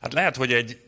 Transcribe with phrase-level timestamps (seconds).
[0.00, 0.80] Hát lehet, hogy egy,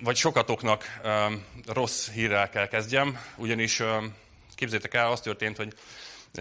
[0.00, 4.14] vagy sokatoknak um, rossz hírrel kell kezdjem, ugyanis um,
[4.54, 5.74] képzétek el, az történt, hogy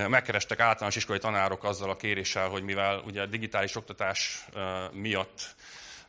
[0.08, 4.62] megkerestek általános iskolai tanárok azzal a kéréssel, hogy mivel ugye a digitális oktatás uh,
[4.94, 5.56] miatt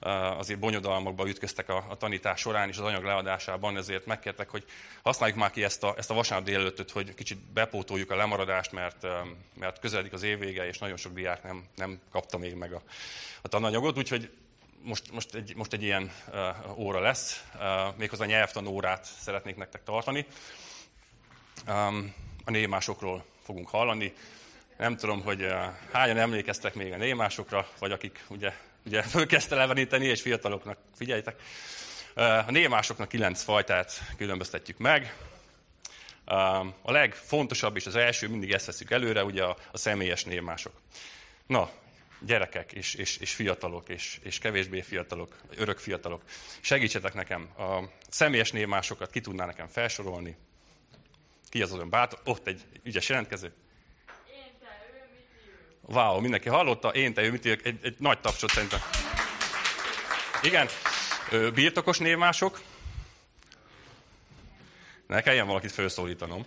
[0.00, 4.64] uh, azért bonyodalmakba ütköztek a, a tanítás során és az anyag leadásában, ezért megkértek, hogy
[5.02, 9.04] használjuk már ki ezt a, ezt a vasárnap délelőttöt, hogy kicsit bepótoljuk a lemaradást, mert,
[9.04, 12.82] um, mert közeledik az évvége, és nagyon sok diák nem, nem kapta még meg a,
[13.42, 14.30] a tananyagot, úgyhogy
[14.82, 19.82] most, most, egy, most egy ilyen uh, óra lesz, uh, méghozzá nyelvtan órát szeretnék nektek
[19.82, 20.26] tartani.
[21.68, 24.12] Um, a némásokról fogunk hallani.
[24.76, 28.52] Nem tudom, hogy uh, hányan emlékeztek még a némásokra, vagy akik ugye,
[28.86, 31.42] ugye fölkezdte leveníteni, és fiataloknak figyeljetek.
[32.16, 35.16] Uh, a némásoknak kilenc fajtát különböztetjük meg.
[36.26, 40.72] Uh, a legfontosabb és az első, mindig ezt veszük előre, ugye a, a személyes némások.
[41.46, 41.70] Na,
[42.20, 46.22] gyerekek és, és, és fiatalok, és, és kevésbé fiatalok, örök fiatalok,
[46.60, 47.48] segítsetek nekem.
[47.58, 50.36] A személyes némásokat ki tudná nekem felsorolni?
[51.48, 52.20] Ki az olyan bátor?
[52.24, 53.46] Ott egy ügyes jelentkező.
[53.46, 56.88] Én, te, ő, mit Wow, mindenki hallotta?
[56.88, 58.80] Én, te, ő, mit Egy, egy nagy tapsot szerintem.
[60.42, 60.68] Igen.
[61.54, 62.60] Birtokos névmások.
[65.06, 66.46] Ne kelljen valakit felszólítanom.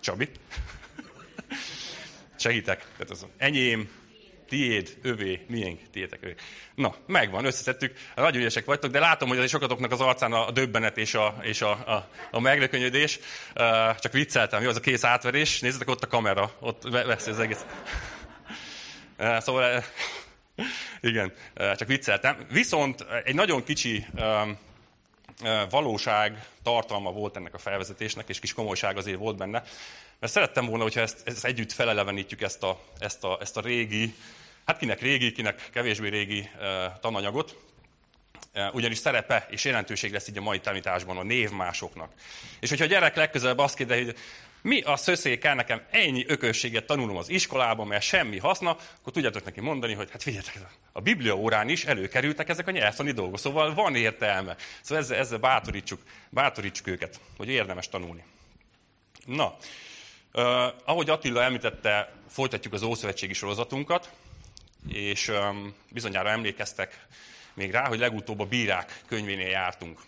[0.00, 0.28] Csabi.
[2.42, 2.78] Segítek.
[2.78, 3.90] Tehát az enyém,
[4.48, 6.34] tiéd, övé, miénk, tiétek, övé.
[6.74, 7.96] Na, megvan, összeszedtük.
[8.14, 11.70] Nagyon ügyesek vagytok, de látom, hogy sokatoknak az arcán a döbbenet és a, és a,
[11.70, 13.18] a, a meglökönyödés.
[13.56, 15.60] Uh, csak vicceltem, jó, az a kész átverés.
[15.60, 17.64] Nézzétek, ott a kamera, ott veszi az egész.
[19.38, 19.84] Szóval,
[21.00, 22.46] igen, csak vicceltem.
[22.50, 24.06] Viszont egy nagyon kicsi
[25.70, 29.62] valóság tartalma volt ennek a felvezetésnek, és kis komolyság azért volt benne.
[30.18, 34.14] Mert szerettem volna, hogyha ezt, ezt együtt felelevenítjük ezt a, ezt, a, ezt a régi,
[34.66, 36.50] hát kinek régi, kinek kevésbé régi
[37.00, 37.56] tananyagot,
[38.72, 42.12] ugyanis szerepe és jelentőség lesz így a mai tanításban a névmásoknak.
[42.60, 44.16] És hogyha a gyerek legközelebb azt kérdezi, hogy
[44.62, 49.44] mi a szöszé kell nekem ennyi ökölséget tanulnom az iskolában, mert semmi haszna, akkor tudjátok
[49.44, 50.58] neki mondani, hogy hát figyeljetek,
[50.92, 54.56] a Biblia órán is előkerültek ezek a nyelvtani dolgok, szóval van értelme.
[54.82, 58.24] Szóval ezzel, ezzel bátorítsuk, bátorítsuk őket, hogy érdemes tanulni.
[59.26, 59.56] Na,
[60.34, 64.10] Uh, ahogy Attila említette, folytatjuk az Ószövetségi sorozatunkat,
[64.88, 67.06] és um, bizonyára emlékeztek
[67.54, 70.00] még rá, hogy legutóbb a bírák könyvénél jártunk.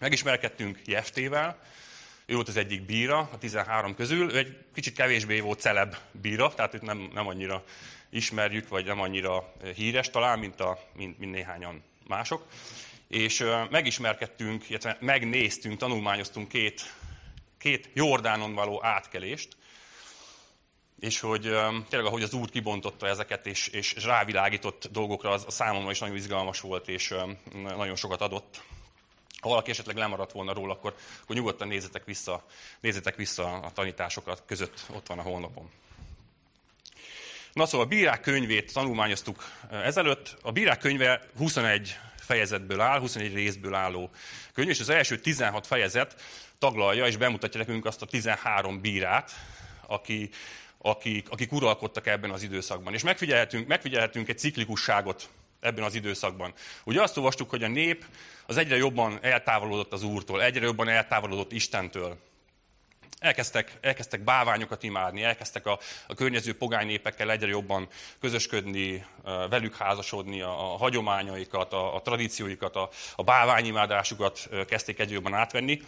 [0.00, 1.58] Megismerkedtünk Jeftével,
[2.28, 6.54] ő volt az egyik bíra a 13 közül, ő egy kicsit kevésbé volt celeb bíra,
[6.54, 7.64] tehát őt nem, nem annyira
[8.10, 12.46] ismerjük, vagy nem annyira híres talán, mint, a, mint, mint néhányan mások.
[13.08, 16.92] És uh, megismerkedtünk, illetve megnéztünk, tanulmányoztunk két
[17.58, 19.56] két Jordánon való átkelést,
[21.00, 21.40] és hogy
[21.88, 26.16] tényleg ahogy az Úr kibontotta ezeket, és, és rávilágított dolgokra, az a számomra is nagyon
[26.16, 27.14] izgalmas volt, és
[27.76, 28.62] nagyon sokat adott.
[29.40, 32.44] Ha valaki esetleg lemaradt volna róla, akkor, akkor nyugodtan nézzetek vissza,
[32.80, 35.70] nézzetek vissza a tanításokat között, ott van a honlapon.
[37.52, 40.36] Na szóval a bírák könyvét tanulmányoztuk ezelőtt.
[40.42, 44.10] A bírák könyve 21 fejezetből áll, 21 részből álló
[44.52, 46.22] könyv, és az első 16 fejezet
[46.58, 49.32] taglalja és bemutatja nekünk azt a 13 bírát,
[49.86, 50.30] aki,
[50.78, 52.94] akik, akik uralkodtak ebben az időszakban.
[52.94, 55.28] És megfigyelhetünk, megfigyelhetünk egy ciklikusságot
[55.60, 56.52] ebben az időszakban.
[56.84, 58.04] Ugye azt olvastuk, hogy a nép
[58.46, 62.16] az egyre jobban eltávolodott az Úrtól, egyre jobban eltávolodott Istentől.
[63.18, 67.88] Elkezdtek, elkezdtek báványokat imádni, elkezdtek a, a környező pogány népekkel egyre jobban
[68.20, 69.04] közösködni,
[69.50, 75.82] velük házasodni, a, a hagyományaikat, a, a tradícióikat, a, a báványimádásukat kezdték egyre jobban átvenni.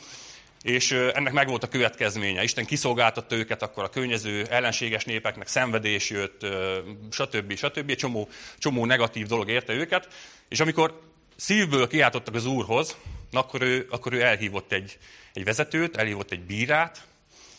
[0.62, 2.42] És ennek meg volt a következménye.
[2.42, 6.46] Isten kiszolgáltatta őket, akkor a környező ellenséges népeknek szenvedés jött,
[7.10, 7.56] stb.
[7.56, 7.90] stb.
[7.90, 8.28] Egy csomó,
[8.58, 10.08] csomó negatív dolog érte őket.
[10.48, 11.00] És amikor
[11.36, 12.96] szívből kiáltottak az Úrhoz,
[13.32, 14.98] akkor ő, akkor ő elhívott egy,
[15.32, 17.06] egy vezetőt, elhívott egy bírát,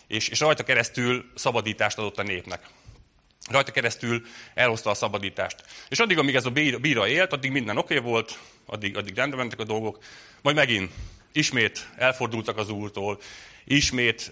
[0.08, 2.66] és, és rajta keresztül szabadítást adott a népnek.
[3.50, 4.22] Rajta keresztül
[4.54, 5.64] elhozta a szabadítást.
[5.90, 6.52] És addig, amíg ez a
[6.82, 10.04] bíra élt, addig minden oké okay volt, addig, addig rendben mentek a dolgok,
[10.42, 10.92] majd megint
[11.32, 13.20] ismét elfordultak az Úrtól,
[13.64, 14.32] ismét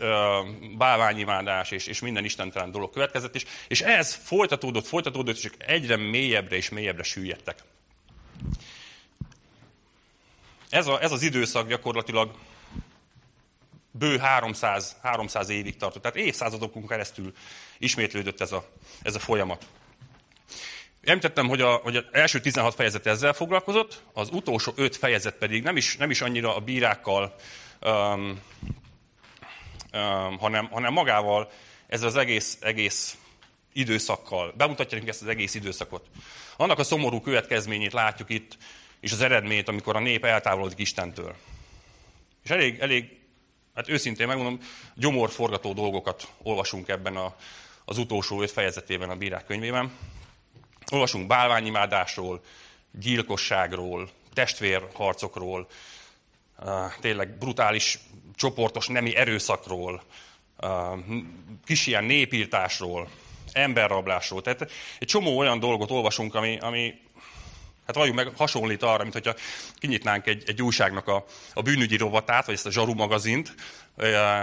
[0.77, 6.55] uh, és, és minden istentelen dolog következett, és, és ez folytatódott, folytatódott, és egyre mélyebbre
[6.55, 7.63] és mélyebbre süllyedtek.
[10.69, 12.31] Ez, a, ez az időszak gyakorlatilag
[13.91, 17.33] bő 300, 300 évig tartott, tehát évszázadokon keresztül
[17.77, 18.69] ismétlődött ez a,
[19.01, 19.67] ez a folyamat.
[21.03, 25.63] Említettem, hogy, a, hogy az első 16 fejezet ezzel foglalkozott, az utolsó 5 fejezet pedig
[25.63, 27.35] nem is, nem is annyira a bírákkal,
[27.81, 28.41] um,
[29.93, 31.51] um, hanem, hanem magával
[31.87, 33.17] ezzel az egész, egész
[33.73, 34.53] időszakkal.
[34.57, 36.07] Bemutatja nekünk ezt az egész időszakot.
[36.57, 38.57] Annak a szomorú következményét látjuk itt,
[38.99, 41.35] és az eredményt, amikor a nép eltávolodik Istentől.
[42.43, 43.19] És elég, elég
[43.73, 44.59] hát őszintén megmondom,
[44.95, 47.35] gyomorforgató dolgokat olvasunk ebben a,
[47.85, 49.91] az utolsó öt fejezetében a bírák könyvében.
[50.91, 52.41] Olvasunk bálványimádásról,
[52.91, 55.68] gyilkosságról, testvérharcokról,
[57.00, 58.00] tényleg brutális
[58.36, 60.03] csoportos nemi erőszakról,
[61.65, 63.09] kis ilyen népírtásról,
[63.51, 64.41] emberrablásról.
[64.41, 66.94] Tehát egy csomó olyan dolgot olvasunk, ami, ami
[67.85, 69.35] hát valljuk meg, hasonlít arra, mint hogyha
[69.75, 73.56] kinyitnánk egy, egy újságnak a, a bűnügyi rovatát, vagy ezt a zsaru magazint,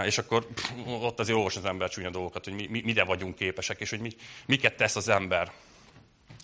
[0.05, 3.35] és akkor pff, ott azért olvas az ember csúnya dolgokat, hogy mi, mi, mire vagyunk
[3.35, 4.11] képesek, és hogy mi,
[4.47, 5.53] miket tesz az ember,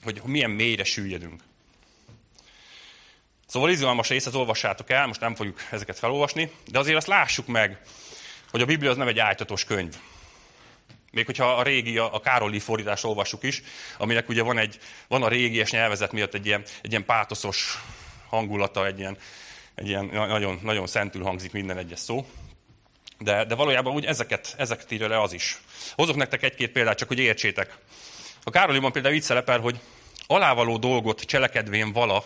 [0.03, 1.43] hogy milyen mélyre süllyedünk.
[3.47, 7.47] Szóval izgalmas rész, ezt olvassátok el, most nem fogjuk ezeket felolvasni, de azért azt lássuk
[7.47, 7.81] meg,
[8.51, 9.97] hogy a Biblia az nem egy ájtatos könyv.
[11.13, 13.63] Még hogyha a régi, a Károli fordítást olvassuk is,
[13.99, 14.79] aminek ugye van, egy,
[15.09, 17.79] van a régies nyelvezet miatt egy ilyen, egy ilyen pátoszos
[18.29, 19.17] hangulata, egy ilyen,
[19.75, 22.27] egy ilyen nagyon, nagyon szentül hangzik minden egyes szó.
[23.19, 25.61] De, de valójában úgy ezeket, ezeket írja le az is.
[25.95, 27.79] Hozok nektek egy-két példát, csak hogy értsétek.
[28.45, 29.81] A Károliban például így szerepel, hogy
[30.27, 32.25] alávaló dolgot cselekedvén vala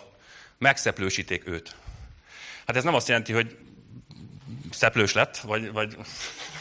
[0.58, 1.76] megszeplősíték őt.
[2.66, 3.56] Hát ez nem azt jelenti, hogy
[4.70, 5.96] szeplős lett, vagy, vagy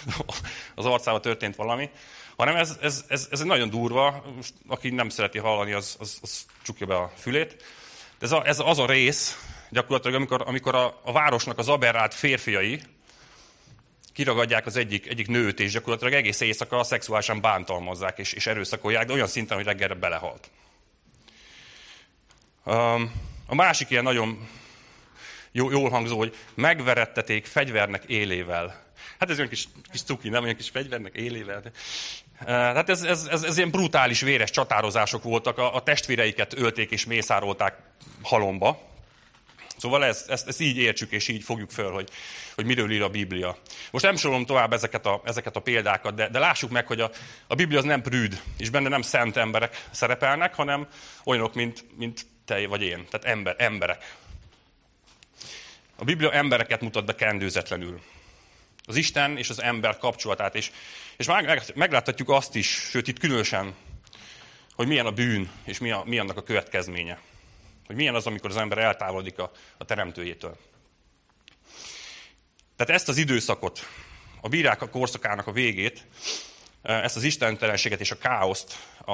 [0.75, 1.89] az arcába történt valami,
[2.35, 4.23] hanem ez, ez, ez, ez egy nagyon durva,
[4.67, 7.63] aki nem szereti hallani, az, az, az csukja be a fülét.
[8.19, 9.37] De ez, a, ez az a rész,
[9.69, 12.81] gyakorlatilag, amikor, amikor a, a városnak az aberrált férfiai
[14.15, 19.13] kiragadják az egyik, egyik nőt, és gyakorlatilag egész éjszaka szexuálisan bántalmazzák és, és erőszakolják, de
[19.13, 20.49] olyan szinten, hogy reggelre belehalt.
[23.47, 24.47] A másik ilyen nagyon
[25.51, 28.83] jól hangzó, hogy megveretteték fegyvernek élével.
[29.19, 31.61] Hát ez olyan kis, kis cuki, nem olyan kis fegyvernek élével.
[31.61, 31.71] De...
[32.51, 37.05] Hát ez, ez, ez, ez ilyen brutális, véres csatározások voltak, a, a testvéreiket ölték és
[37.05, 37.77] mészárolták
[38.21, 38.81] halomba.
[39.77, 42.09] Szóval ezt, ezt, ezt így értsük, és így fogjuk föl, hogy,
[42.55, 43.57] hogy miről ír a Biblia.
[43.91, 47.11] Most nem sorolom tovább ezeket a, ezeket a példákat, de, de lássuk meg, hogy a,
[47.47, 50.87] a Biblia az nem prűd, és benne nem szent emberek szerepelnek, hanem
[51.23, 54.15] olyanok, mint, mint te vagy én, tehát ember, emberek.
[55.95, 58.01] A Biblia embereket mutat be kendőzetlenül.
[58.85, 60.55] Az Isten és az ember kapcsolatát.
[60.55, 60.71] És,
[61.17, 61.27] és
[61.75, 63.75] megláthatjuk azt is, sőt itt különösen,
[64.75, 67.19] hogy milyen a bűn, és mi, a, mi annak a következménye.
[67.87, 70.57] Hogy milyen az, amikor az ember eltávolodik a, a teremtőjétől.
[72.75, 73.87] Tehát ezt az időszakot,
[74.41, 76.05] a bírák a korszakának a végét,
[76.81, 79.13] ezt az istentelenséget és a káoszt a,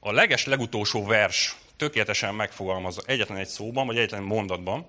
[0.00, 4.86] a leges legutolsó vers tökéletesen megfogalmazza egyetlen egy szóban, vagy egyetlen mondatban.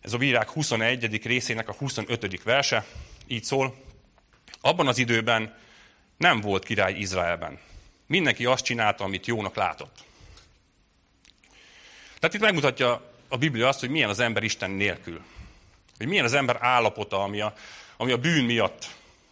[0.00, 1.22] Ez a bírák 21.
[1.22, 2.42] részének a 25.
[2.42, 2.86] verse,
[3.26, 3.74] így szól.
[4.60, 5.56] Abban az időben
[6.16, 7.58] nem volt király Izraelben.
[8.06, 10.04] Mindenki azt csinálta, amit jónak látott.
[12.18, 15.20] Tehát itt megmutatja a Biblia azt, hogy milyen az ember Isten nélkül.
[15.98, 17.54] Hogy milyen az ember állapota, ami a,
[17.96, 18.88] ami a bűn miatt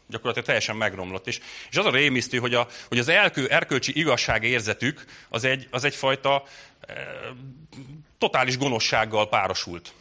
[0.09, 1.26] gyakorlatilag teljesen megromlott.
[1.26, 5.69] És, és az a rémisztő, hogy, a, hogy az elkő, erkölcsi igazság érzetük az, egy,
[5.70, 6.44] az egyfajta
[6.81, 6.94] e,
[8.19, 9.93] totális gonoszsággal párosult.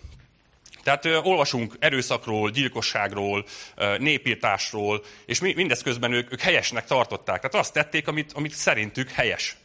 [0.84, 7.42] Tehát ö, olvasunk erőszakról, gyilkosságról, ö, népírtásról, és mi, mindez közben ők, ők helyesnek tartották.
[7.42, 9.56] Tehát azt tették, amit, amit szerintük helyes.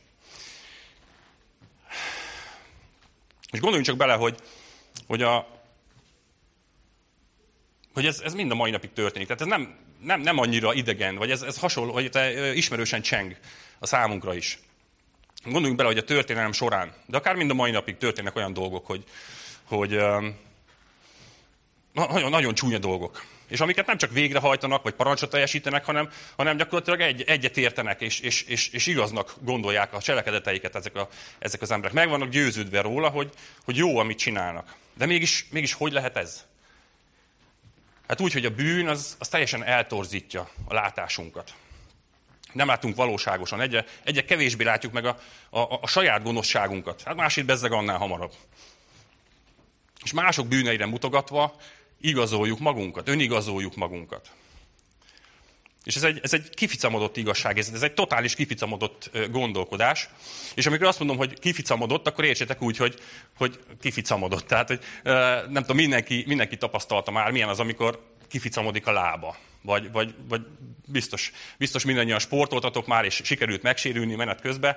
[3.51, 4.37] És gondoljunk csak bele, hogy,
[5.07, 5.56] hogy, a,
[7.97, 9.27] hogy ez, ez mind a mai napig történik.
[9.27, 13.37] Tehát ez nem, nem, nem annyira idegen, vagy ez, ez hasonló, vagy te ismerősen cseng
[13.79, 14.59] a számunkra is.
[15.45, 18.87] Gondoljunk bele, hogy a történelem során, de akár mind a mai napig történnek olyan dolgok,
[18.87, 19.05] hogy,
[19.65, 19.91] hogy
[21.93, 23.25] nagyon, nagyon csúnya dolgok.
[23.49, 28.21] És amiket nem csak végrehajtanak, vagy parancsot teljesítenek, hanem, hanem gyakorlatilag egy, egyet értenek, és,
[28.21, 31.95] és, és, és igaznak gondolják a cselekedeteiket ezek, a, ezek az emberek.
[31.95, 33.31] Meg vannak győződve róla, hogy,
[33.65, 34.75] hogy jó, amit csinálnak.
[34.97, 36.45] De mégis, mégis hogy lehet ez?
[38.09, 41.55] Hát úgy, hogy a bűn az, az teljesen eltorzítja a látásunkat.
[42.53, 45.19] Nem látunk valóságosan, egyre, egyre kevésbé látjuk meg a,
[45.51, 47.03] a, a saját gonoszságunkat.
[47.03, 48.33] Hát másik bezzeg annál hamarabb.
[50.05, 51.57] És mások bűneire mutogatva
[52.01, 54.31] igazoljuk magunkat, önigazoljuk magunkat.
[55.87, 60.09] És ez egy, ez egy kificamodott igazság, ez, ez egy totális kificamodott gondolkodás.
[60.55, 62.99] És amikor azt mondom, hogy kificamodott, akkor értsétek úgy, hogy,
[63.37, 64.47] hogy kificamodott.
[64.47, 64.81] Tehát, hogy
[65.49, 69.37] nem tudom, mindenki, mindenki tapasztalta már, milyen az, amikor kificamodik a lába.
[69.63, 70.41] Vagy, vagy, vagy
[70.87, 74.77] biztos, biztos mindannyian sportoltatok már, és sikerült megsérülni menet közben.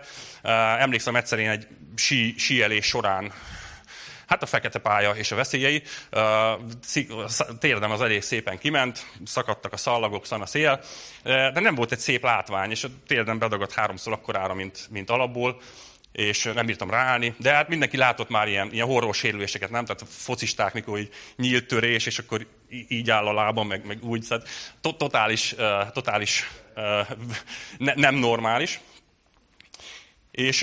[0.79, 3.31] Emlékszem egyszer én egy sí, síelés során
[4.29, 5.83] Hát a fekete pálya és a veszélyei.
[7.59, 10.83] Térdem az elég szépen kiment, szakadtak a szallagok, szan szél,
[11.24, 15.62] de nem volt egy szép látvány, és a térdem bedagadt háromszor akkorára, mint, mint alapból.
[16.12, 19.86] és nem bírtam ráállni, de hát mindenki látott már ilyen, ilyen horror sérüléseket, nem?
[19.86, 22.45] Tehát a focisták, mikor így nyílt törés, és akkor
[22.88, 24.45] így áll a lábam, meg, meg úgy, szóval
[24.81, 25.55] totális,
[25.93, 26.50] totális
[27.77, 28.79] ne, nem normális.
[30.31, 30.62] És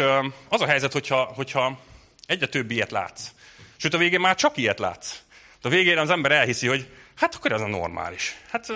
[0.49, 1.79] az a helyzet, hogyha, hogyha
[2.27, 3.35] egyre több ilyet látsz,
[3.77, 5.19] sőt a végén már csak ilyet látsz,
[5.63, 8.37] de a végén az ember elhiszi, hogy hát akkor ez a normális.
[8.51, 8.67] Hát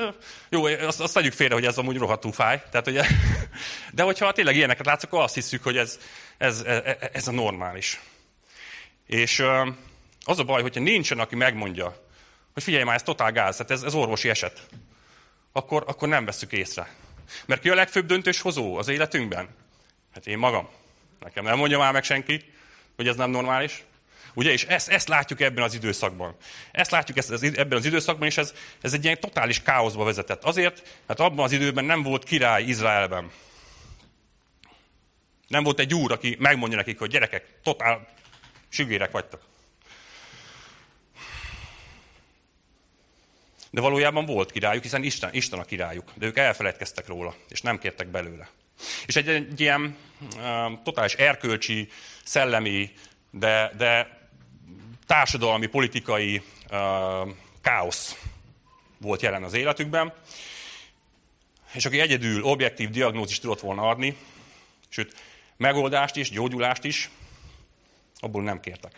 [0.49, 2.62] jó, azt, azt tegyük félre, hogy ez amúgy rohadtú fáj.
[2.71, 3.04] Tehát, ugye,
[3.95, 5.99] de hogyha tényleg ilyeneket látsz, akkor azt hiszük, hogy ez,
[6.38, 8.00] ez, ez, ez a normális.
[9.07, 9.45] És
[10.25, 12.09] az a baj, hogyha nincsen, aki megmondja,
[12.52, 14.66] hogy figyelj már, ez totál gáz, tehát ez, ez orvosi eset,
[15.52, 16.95] akkor, akkor nem veszük észre.
[17.47, 19.49] Mert ki a legfőbb döntéshozó az életünkben?
[20.14, 20.69] Hát én magam.
[21.21, 22.52] Nekem nem mondja már meg senki,
[22.97, 23.85] hogy ez nem normális.
[24.34, 26.37] Ugye, és ezt, ezt látjuk ebben az időszakban.
[26.72, 30.44] Ezt látjuk ezt, ez, ebben az időszakban, és ez, ez egy ilyen totális káoszba vezetett.
[30.44, 33.30] Azért, mert abban az időben nem volt király Izraelben.
[35.49, 38.08] Nem volt egy úr, aki megmondja nekik, hogy gyerekek, totál
[38.68, 39.49] sügérek vagytok.
[43.70, 46.12] De valójában volt királyuk, hiszen Isten, Isten a királyuk.
[46.14, 48.49] De ők elfeledkeztek róla, és nem kértek belőle.
[49.06, 49.96] És egy, egy ilyen
[50.37, 51.88] uh, totális erkölcsi,
[52.25, 52.92] szellemi,
[53.30, 54.19] de, de
[55.10, 56.42] társadalmi, politikai
[57.62, 58.18] káosz
[58.98, 60.12] volt jelen az életükben,
[61.72, 64.16] és aki egyedül objektív diagnózist tudott volna adni,
[64.88, 65.14] sőt,
[65.56, 67.10] megoldást is, gyógyulást is,
[68.20, 68.92] abból nem kértek.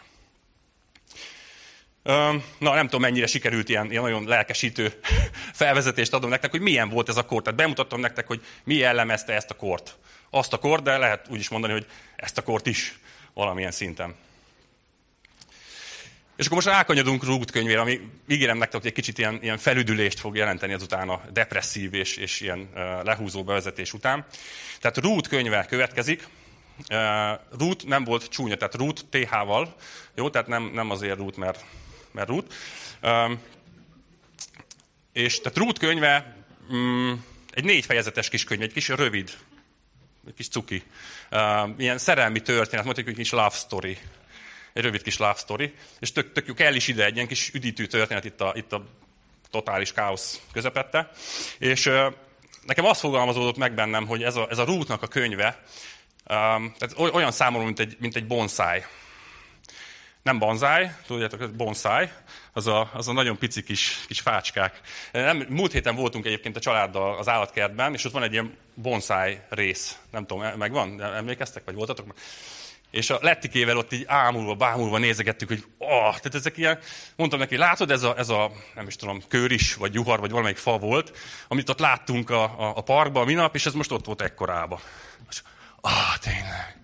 [2.59, 5.01] Na, nem tudom, mennyire sikerült ilyen, ilyen nagyon lelkesítő
[5.63, 7.45] felvezetést adom nektek, hogy milyen volt ez a kort.
[7.45, 9.97] Tehát bemutattam nektek, hogy mi jellemezte ezt a kort.
[10.31, 12.99] Azt a kort, de lehet úgy is mondani, hogy ezt a kort is
[13.35, 14.15] valamilyen szinten.
[16.37, 20.21] És akkor most rákanyadunk Rút könyvére, ami ígérem nektek, hogy egy kicsit ilyen, ilyen felüdülést
[20.21, 22.69] fog jelenteni azután a depresszív és, és ilyen
[23.05, 24.27] lehúzó bevezetés után.
[24.81, 26.29] Tehát Rút könyve következik.
[26.91, 29.75] Uh, Rút nem volt csúnya, tehát Rút TH-val,
[30.15, 31.65] jó, tehát nem, nem azért Rút, mert,
[32.13, 32.55] mert Rút.
[35.13, 36.37] És tehát Rút könyve
[36.71, 39.31] um, egy négy fejezetes kis könyv, egy kis rövid,
[40.27, 40.83] egy kis cuki.
[41.77, 43.99] Ilyen szerelmi történet, mondjuk egy kis love story
[44.73, 47.87] egy rövid kis love story, és tök, tök el is ide egy ilyen kis üdítő
[47.87, 48.85] történet itt a, itt a
[49.51, 51.11] totális káosz közepette.
[51.59, 51.91] És
[52.67, 55.63] nekem az fogalmazódott meg bennem, hogy ez a, ez a Rootnak a könyve,
[56.29, 58.85] um, tehát olyan számomra, mint egy, mint egy bonsai.
[60.23, 62.09] Nem bonzáj, tudjátok, bonsai,
[62.53, 64.81] az a, az a nagyon pici kis, kis fácskák.
[65.13, 69.39] Nem, múlt héten voltunk egyébként a családdal az állatkertben, és ott van egy ilyen bonsai
[69.49, 69.99] rész.
[70.11, 71.03] Nem tudom, megvan?
[71.03, 72.15] Emlékeztek, vagy voltatok?
[72.93, 76.79] És a lettikével ott így ámulva, bámulva nézegettük, hogy oh, tehát ezek ilyen,
[77.17, 80.59] mondtam neki, látod, ez a, ez a, nem is tudom, köris, vagy juhar, vagy valamelyik
[80.59, 81.19] fa volt,
[81.49, 84.81] amit ott láttunk a, a, a parkban minap, és ez most ott volt ekkorába.
[85.31, 85.43] És,
[85.81, 86.81] ah, tényleg.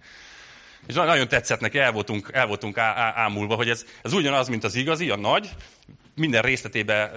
[0.86, 4.48] És nagyon tetszett neki, el voltunk, el voltunk á, á, ámulva, hogy ez, ez ugyanaz,
[4.48, 5.50] mint az igazi, a nagy,
[6.14, 7.12] minden részletébe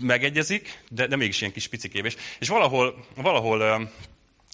[0.00, 2.16] megegyezik, de, de mégis ilyen kis picikébés.
[2.38, 3.90] És valahol, valahol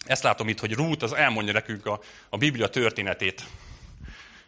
[0.05, 3.43] ezt látom itt, hogy Ruth az elmondja nekünk a, a Biblia történetét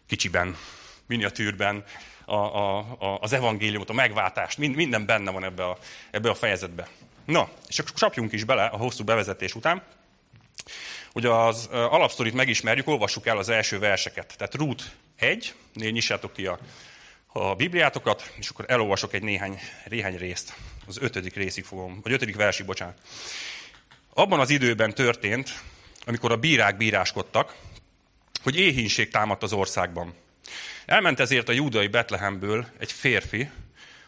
[0.08, 0.58] kicsiben,
[1.06, 1.84] miniatűrben,
[2.26, 5.78] a, a, a, az evangéliumot, a megváltást, mind, minden benne van ebbe a,
[6.12, 6.88] ebbe a fejezetbe.
[7.26, 9.84] Na, és akkor csapjunk is bele a hosszú bevezetés után.
[11.12, 14.34] Hogy az alapsztorit megismerjük, olvassuk el az első verseket.
[14.38, 14.84] Tehát Ruth
[15.16, 16.60] 1, négy nyissátok ki a,
[17.28, 20.56] a Bibliátokat, és akkor elolvasok egy néhány, néhány részt.
[20.88, 22.98] Az ötödik részig fogom, vagy ötödik versig, bocsánat.
[24.14, 25.62] Abban az időben történt,
[26.06, 27.56] amikor a bírák bíráskodtak,
[28.44, 30.14] hogy éhínség támadt az országban.
[30.86, 33.50] Elment ezért a júdai Betlehemből egy férfi,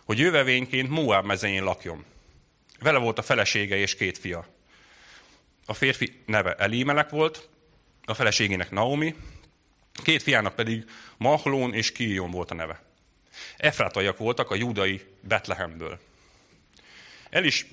[0.04, 2.06] hogy jövevényként Moab mezején lakjon.
[2.80, 4.48] Vele volt a felesége és két fia.
[5.66, 7.50] A férfi neve Elímelek volt,
[8.06, 9.16] a feleségének Naomi,
[10.04, 10.86] két fiának pedig
[11.18, 12.84] Mahlón és Kíjon volt a neve.
[13.58, 16.00] Efrátaiak voltak a júdai Betlehemből.
[17.30, 17.66] El is,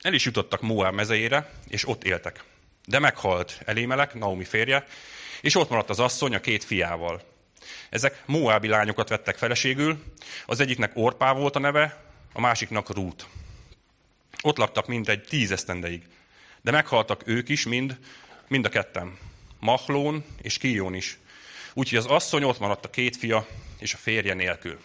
[0.00, 2.44] el is jutottak Moab mezejére, és ott éltek.
[2.84, 4.86] De meghalt Elimelek, Naomi férje,
[5.40, 7.22] és ott maradt az asszony a két fiával.
[7.90, 10.02] Ezek Moábi lányokat vettek feleségül,
[10.46, 13.26] az egyiknek Orpá volt a neve, a másiknak Rút.
[14.42, 16.02] Ott laktak mindegy tíz esztendeig,
[16.62, 17.98] de meghaltak ők is mind,
[18.48, 19.18] mind a ketten.
[19.60, 21.18] Mahlón és Kijón is.
[21.74, 23.46] Úgyhogy az asszony ott maradt a két fia
[23.78, 24.78] és a férje nélkül.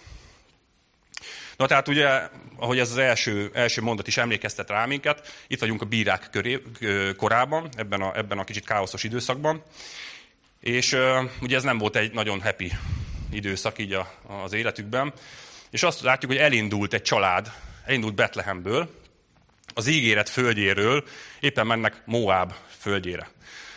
[1.57, 5.81] Na tehát ugye, ahogy ez az első, első mondat is emlékeztet rá minket, itt vagyunk
[5.81, 6.61] a bírák köré,
[7.17, 9.63] korában, ebben a, ebben a kicsit káoszos időszakban,
[10.65, 10.97] és
[11.41, 12.71] ugye ez nem volt egy nagyon happy
[13.31, 14.11] időszak így a,
[14.43, 15.13] az életükben.
[15.69, 17.51] És azt látjuk, hogy elindult egy család,
[17.85, 18.89] elindult Betlehemből,
[19.73, 21.03] az ígéret földjéről
[21.39, 23.29] éppen mennek Moab földjére.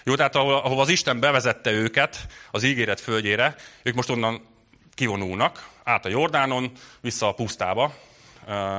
[0.05, 4.47] Jó, tehát ahova az Isten bevezette őket az ígéret földjére, ők most onnan
[4.95, 7.95] kivonulnak, át a Jordánon, vissza a pusztába,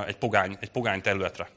[0.08, 1.50] egy pogány, egy pogány területre.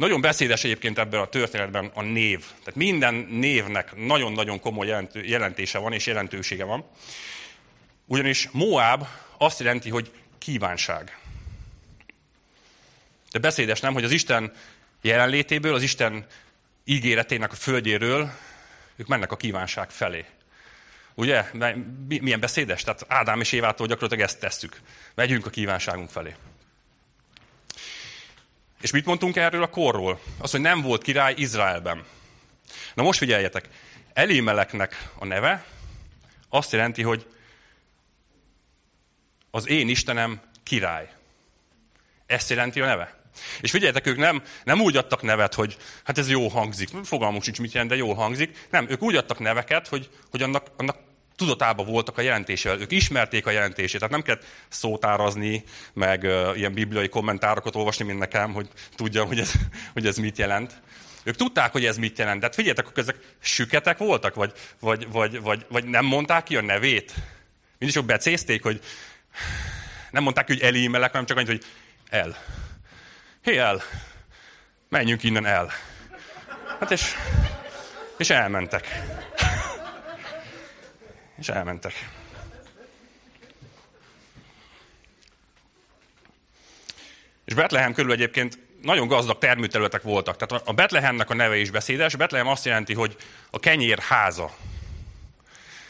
[0.00, 2.38] Nagyon beszédes egyébként ebben a történetben a név.
[2.38, 6.84] Tehát minden névnek nagyon-nagyon komoly jelentése van és jelentősége van.
[8.06, 9.06] Ugyanis Moab
[9.38, 11.18] azt jelenti, hogy kívánság.
[13.30, 14.52] De beszédes nem, hogy az Isten
[15.02, 16.26] jelenlétéből, az Isten
[16.84, 18.30] ígéretének a földjéről
[18.96, 20.24] ők mennek a kívánság felé.
[21.14, 21.44] Ugye?
[22.08, 22.82] Milyen beszédes?
[22.82, 24.80] Tehát Ádám és Évától gyakorlatilag ezt tesszük.
[25.14, 26.34] Megyünk a kívánságunk felé.
[28.80, 30.20] És mit mondtunk erről a korról?
[30.38, 32.04] Az, hogy nem volt király Izraelben.
[32.94, 33.68] Na most figyeljetek,
[34.12, 35.64] Elimeleknek a neve
[36.48, 37.26] azt jelenti, hogy
[39.50, 41.10] az én Istenem király.
[42.26, 43.18] Ezt jelenti a neve.
[43.60, 46.88] És figyeljetek, ők nem, nem úgy adtak nevet, hogy hát ez jó hangzik.
[47.04, 48.66] Fogalmunk sincs, mit jelent, de jól hangzik.
[48.70, 50.96] Nem, ők úgy adtak neveket, hogy, hogy annak, annak
[51.40, 52.80] tudatában voltak a jelentésével.
[52.80, 56.22] Ők ismerték a jelentését, tehát nem kellett szótárazni, meg
[56.54, 59.52] ilyen bibliai kommentárokat olvasni, mint nekem, hogy tudjam, hogy ez,
[59.92, 60.82] hogy ez mit jelent.
[61.22, 62.40] Ők tudták, hogy ez mit jelent.
[62.40, 66.56] De hát figyeljetek, hogy ezek süketek voltak, vagy, vagy, vagy, vagy, vagy nem mondták ki
[66.56, 67.14] a nevét.
[67.78, 68.80] Mindig csak becézték, hogy
[70.10, 71.64] nem mondták ki, hogy elímelek, hanem csak annyit, hogy
[72.08, 72.36] el.
[73.42, 73.82] Hé, el.
[74.88, 75.70] Menjünk innen el.
[76.80, 77.14] Hát és,
[78.16, 79.02] és elmentek.
[81.40, 81.92] És elmentek.
[87.44, 90.36] És Betlehem körül egyébként nagyon gazdag termőterületek voltak.
[90.36, 92.16] Tehát a Betlehemnek a neve is beszédes.
[92.16, 93.16] Betlehem azt jelenti, hogy
[93.50, 94.56] a kenyér háza.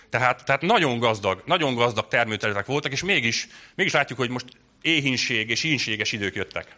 [0.09, 4.47] Tehát, tehát nagyon gazdag, nagyon gazdag termőterületek voltak, és mégis, mégis látjuk, hogy most
[4.83, 6.77] éhínség és ínséges idők jöttek.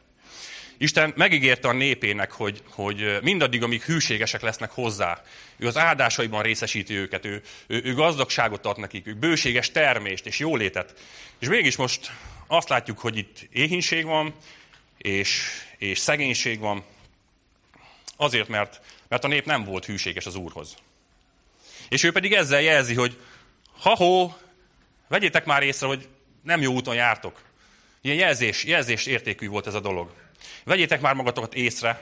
[0.83, 5.23] Isten megígérte a népének, hogy, hogy mindaddig, amíg hűségesek lesznek hozzá,
[5.57, 10.39] ő az áldásaiban részesíti őket, ő, ő, ő gazdagságot ad nekik, ő bőséges termést és
[10.39, 10.95] jólétet.
[11.39, 12.11] És mégis most
[12.47, 14.35] azt látjuk, hogy itt éhínség van,
[14.99, 15.43] és,
[15.79, 16.85] és szegénység van,
[18.17, 20.75] azért, mert, mert a nép nem volt hűséges az Úrhoz.
[21.89, 23.19] És ő pedig ezzel jelzi, hogy
[23.79, 24.33] ha-ho,
[25.09, 26.09] vegyétek már észre, hogy
[26.43, 27.43] nem jó úton jártok.
[28.01, 30.21] Ilyen jelzés, jelzés értékű volt ez a dolog.
[30.65, 32.01] Vegyétek már magatokat észre.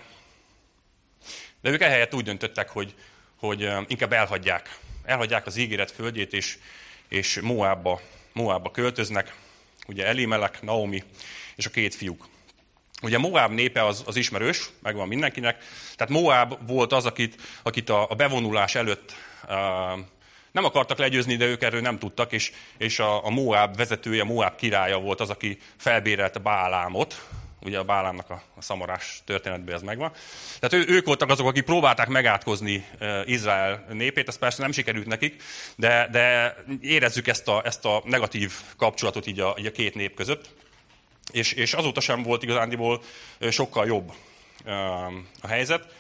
[1.61, 2.95] De ők ehelyett úgy döntöttek, hogy,
[3.37, 4.79] hogy inkább elhagyják.
[5.05, 6.59] Elhagyják az ígéret földjét, és,
[7.09, 8.01] és Moabba,
[8.33, 9.35] Moabba költöznek.
[9.87, 11.03] Ugye Elimelek, Naomi
[11.57, 12.29] és a két fiúk.
[13.03, 15.65] Ugye Moab népe az, az ismerős, megvan mindenkinek.
[15.97, 19.51] Tehát Moab volt az, akit, akit a, a bevonulás előtt uh,
[20.53, 24.57] nem akartak legyőzni, de ők erről nem tudtak, és, és a, a Moab vezetője, Moab
[24.57, 27.29] királya volt az, aki felbérelte Bálámot,
[27.63, 30.13] ugye a Bálámnak a, a szamarás történetben ez megvan.
[30.61, 32.87] Tehát ő, ők voltak azok, akik próbálták megátkozni
[33.25, 35.43] Izrael népét, ez persze nem sikerült nekik,
[35.77, 40.15] de, de érezzük ezt a, ezt a negatív kapcsolatot így a, így a két nép
[40.15, 40.55] között.
[41.33, 43.03] És, és azóta sem volt igazándiból
[43.51, 44.13] sokkal jobb
[45.41, 45.95] a helyzet.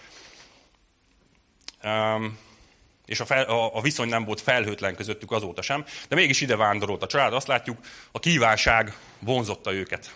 [3.07, 6.57] És a, fel, a, a viszony nem volt felhőtlen közöttük azóta sem, de mégis ide
[6.57, 7.33] vándorolt a család.
[7.33, 7.79] Azt látjuk,
[8.12, 10.14] a kívánság vonzotta őket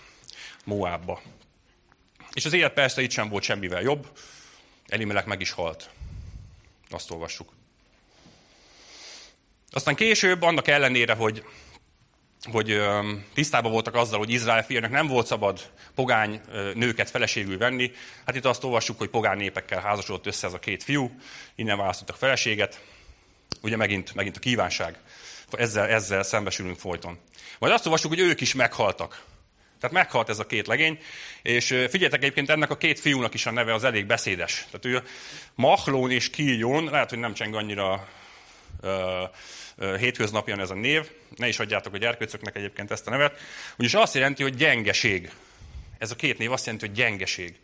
[0.65, 1.21] Moábba.
[2.33, 4.09] És az élet persze itt sem volt semmivel jobb,
[4.87, 5.91] Elimelek meg is halt.
[6.91, 7.53] Azt olvassuk.
[9.71, 11.45] Aztán később, annak ellenére, hogy,
[12.43, 12.83] hogy
[13.35, 16.41] tisztában voltak azzal, hogy Izrael fiának nem volt szabad pogány
[16.75, 17.93] nőket feleségül venni,
[18.27, 21.21] hát itt azt olvassuk, hogy pogány népekkel házasodott össze ez a két fiú,
[21.55, 22.85] innen választottak feleséget,
[23.63, 24.99] ugye megint, megint a kívánság.
[25.51, 27.19] Ezzel, ezzel szembesülünk folyton.
[27.59, 29.25] Majd azt olvassuk, hogy ők is meghaltak.
[29.81, 30.99] Tehát meghalt ez a két legény,
[31.43, 34.67] és figyeljetek egyébként ennek a két fiúnak is a neve az elég beszédes.
[34.71, 35.09] Tehát ő
[35.55, 38.09] Mahlón és Kíjón, lehet, hogy nem cseng annyira
[38.83, 38.91] uh,
[39.77, 43.41] uh, hétköznapian ez a név, ne is adjátok a gyerkőcöknek egyébként ezt a nevet,
[43.75, 45.31] ugyanis azt jelenti, hogy gyengeség.
[45.99, 47.59] Ez a két név azt jelenti, hogy gyengeség.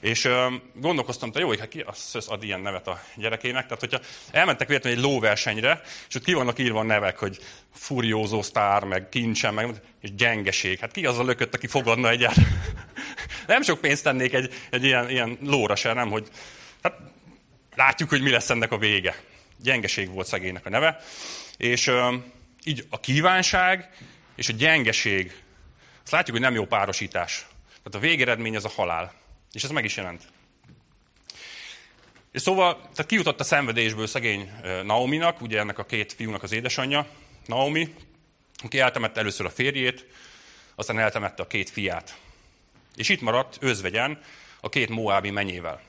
[0.00, 3.62] És uh, gondolkoztam, hogy jó, hogy hát ki az ad ilyen nevet a gyerekének.
[3.62, 7.38] Tehát, hogyha elmentek véletlenül egy lóversenyre, és ott ki vannak írva a nevek, hogy
[7.72, 10.78] furiózó sztár, meg kincsen, meg, és gyengeség.
[10.78, 12.34] Hát ki az a lökött, aki fogadna egyet?
[13.46, 16.28] nem sok pénzt tennék egy, egy ilyen, ilyen lóra se, nem, hogy
[16.82, 16.96] hát
[17.74, 19.22] látjuk, hogy mi lesz ennek a vége.
[19.62, 21.00] Gyengeség volt szegénynek a neve.
[21.56, 22.14] És uh,
[22.64, 23.90] így a kívánság
[24.36, 25.42] és a gyengeség,
[26.02, 27.46] azt látjuk, hogy nem jó párosítás.
[27.84, 29.12] Tehát a végeredmény az a halál.
[29.52, 30.22] És ez meg is jelent.
[32.32, 34.52] És szóval, tehát kijutott a szenvedésből szegény
[34.84, 37.06] Naominak, ugye ennek a két fiúnak az édesanyja,
[37.46, 37.94] Naomi,
[38.62, 40.06] aki eltemette először a férjét,
[40.74, 42.18] aztán eltemette a két fiát.
[42.96, 44.20] És itt maradt özvegyen
[44.60, 45.80] a két moábi menyével.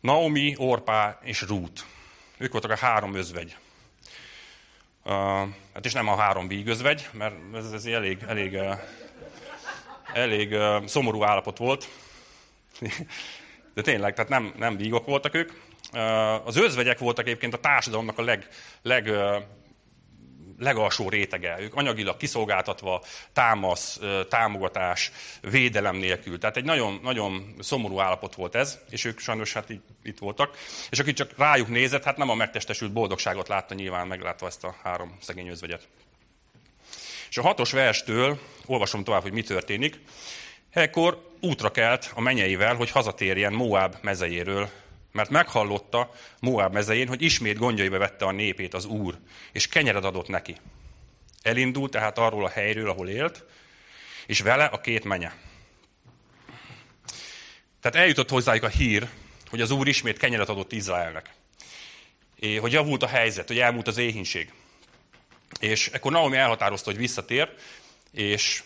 [0.00, 1.84] Naomi, Orpá és Rút.
[2.36, 3.56] Ők voltak a három özvegy.
[5.04, 5.12] Uh,
[5.74, 8.78] hát és nem a három vígözvegy, mert ez, ez elég, elég, uh,
[10.12, 11.88] elég uh, szomorú állapot volt.
[13.74, 15.52] De tényleg, tehát nem, nem vígok voltak ők.
[15.92, 18.48] Uh, az özvegyek voltak egyébként a társadalomnak a leg,
[18.82, 19.42] leg uh,
[20.60, 21.56] legalsó rétege.
[21.60, 26.38] Ők anyagilag kiszolgáltatva, támasz, támogatás, védelem nélkül.
[26.38, 29.68] Tehát egy nagyon, nagyon szomorú állapot volt ez, és ők sajnos hát
[30.02, 30.56] itt voltak.
[30.90, 34.74] És aki csak rájuk nézett, hát nem a megtestesült boldogságot látta nyilván, meglátva ezt a
[34.82, 35.88] három szegény özvegyet.
[37.30, 39.98] És a hatos verstől olvasom tovább, hogy mi történik.
[40.70, 44.70] Ekkor útra kelt a menyeivel, hogy hazatérjen Moab mezejéről,
[45.12, 49.18] mert meghallotta Moab mezején, hogy ismét gondjaiba vette a népét az Úr,
[49.52, 50.56] és kenyeret adott neki.
[51.42, 53.44] Elindult tehát arról a helyről, ahol élt,
[54.26, 55.34] és vele a két menye.
[57.80, 59.08] Tehát eljutott hozzájuk a hír,
[59.50, 61.30] hogy az Úr ismét kenyeret adott Izraelnek.
[62.36, 64.52] És hogy javult a helyzet, hogy elmúlt az éhínség.
[65.58, 67.54] És ekkor Naomi elhatározta, hogy visszatér,
[68.12, 68.62] és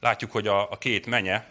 [0.00, 1.46] látjuk, hogy a, a két menye,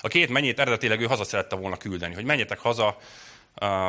[0.00, 2.98] a két mennyét eredetileg ő haza szerette volna küldeni, hogy menjetek haza,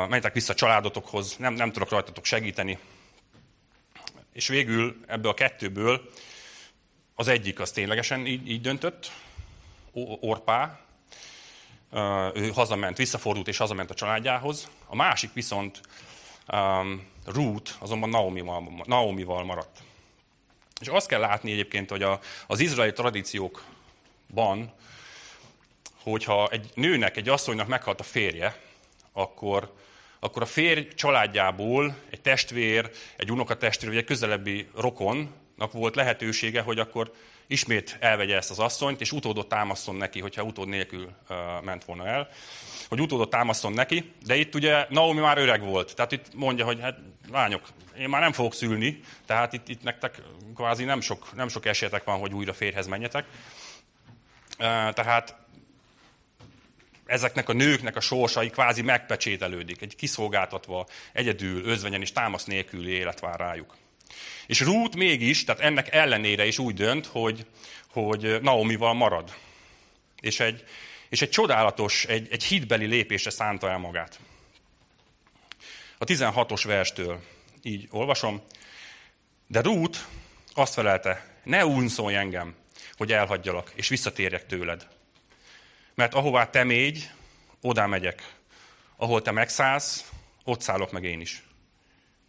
[0.08, 2.78] menjetek vissza a családotokhoz, nem, nem tudok rajtatok segíteni.
[4.32, 6.10] És végül ebből a kettőből
[7.14, 9.12] az egyik az ténylegesen így, így döntött,
[10.20, 10.80] Orpá,
[12.34, 14.68] ő hazament, visszafordult és hazament a családjához.
[14.86, 15.80] A másik viszont
[16.48, 19.82] um, Ruth azonban Naomival, Naomival maradt.
[20.80, 24.72] És azt kell látni egyébként, hogy a, az izraeli tradíciókban
[26.02, 28.56] hogyha egy nőnek, egy asszonynak meghalt a férje,
[29.12, 29.72] akkor,
[30.18, 36.78] akkor a férj családjából egy testvér, egy unokatestvér, vagy egy közelebbi rokonnak volt lehetősége, hogy
[36.78, 37.12] akkor
[37.46, 41.10] ismét elvegye ezt az asszonyt, és utódot támaszon neki, hogyha utód nélkül
[41.62, 42.28] ment volna el,
[42.88, 46.80] hogy utódot támaszon neki, de itt ugye Naomi már öreg volt, tehát itt mondja, hogy
[46.80, 46.98] hát
[47.30, 50.22] lányok, én már nem fogok szülni, tehát itt, itt nektek
[50.54, 53.26] kvázi nem sok, nem sok esélyetek van, hogy újra férhez menjetek.
[54.92, 55.36] Tehát
[57.06, 63.20] ezeknek a nőknek a sorsai kvázi megpecsételődik, egy kiszolgáltatva, egyedül, özvegyen és támasz nélküli élet
[63.20, 63.74] vár rájuk.
[64.46, 67.46] És Ruth mégis, tehát ennek ellenére is úgy dönt, hogy,
[67.90, 69.34] hogy Naomival marad.
[70.20, 70.64] És egy,
[71.08, 74.20] és egy csodálatos, egy, egy hitbeli lépésre szánta el magát.
[75.98, 77.22] A 16-os verstől
[77.62, 78.42] így olvasom.
[79.46, 79.98] De Ruth
[80.54, 82.54] azt felelte, ne unszolj engem,
[82.96, 84.88] hogy elhagyjalak, és visszatérjek tőled.
[85.94, 87.10] Mert ahová te mégy,
[87.60, 88.34] oda megyek.
[88.96, 90.10] Ahol te megszállsz,
[90.44, 91.42] ott szállok meg én is.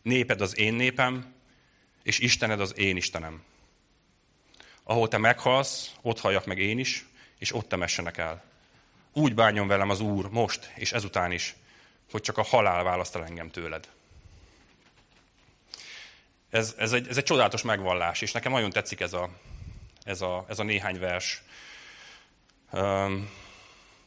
[0.02, 1.34] Néped az én népem,
[2.04, 3.44] és Istened az én Istenem.
[4.84, 7.06] Ahol te meghalsz, ott halljak meg én is,
[7.38, 8.44] és ott temessenek el.
[9.14, 11.56] Úgy bánjon velem az Úr most és ezután is,
[12.12, 13.90] hogy csak a halál választ el engem tőled.
[16.50, 19.30] Ez, ez, egy, ez egy csodálatos megvallás, és nekem nagyon tetszik ez a,
[20.04, 21.44] ez a, ez a néhány vers.
[22.72, 23.30] Um,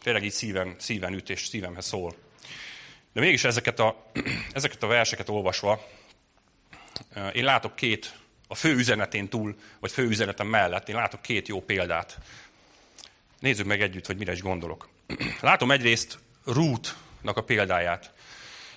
[0.02, 2.14] tényleg így szíven, szíven üt és szívemhez szól.
[3.12, 4.10] De mégis ezeket a,
[4.52, 5.86] ezeket a verseket olvasva,
[7.32, 8.14] én látok két,
[8.48, 12.18] a fő üzenetén túl, vagy fő üzenetem mellett, én látok két jó példát.
[13.40, 14.88] Nézzük meg együtt, hogy mire is gondolok.
[15.40, 18.12] Látom egyrészt Ruth-nak a példáját.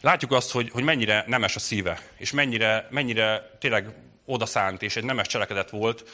[0.01, 3.93] Látjuk azt, hogy, hogy mennyire nemes a szíve, és mennyire, mennyire tényleg
[4.25, 6.09] odaszánt, és egy nemes cselekedet volt,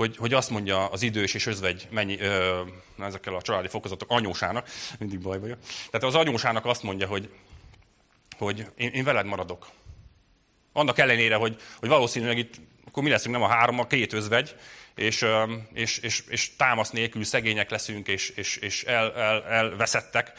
[0.00, 2.60] hogy, hogy azt mondja az idős és özvegy mennyi, ö,
[2.98, 4.68] ezekkel a családi fokozatok anyósának,
[4.98, 5.58] mindig baj vagyok.
[5.90, 7.30] Tehát az anyósának azt mondja, hogy,
[8.38, 9.66] hogy én, én veled maradok.
[10.72, 12.54] Annak ellenére, hogy, hogy valószínűleg itt
[12.90, 14.56] akkor mi leszünk nem a három, a két özvegy,
[14.94, 15.26] és,
[15.72, 20.32] és, és, és támasz nélkül szegények leszünk, és, és, és el, el, elveszettek,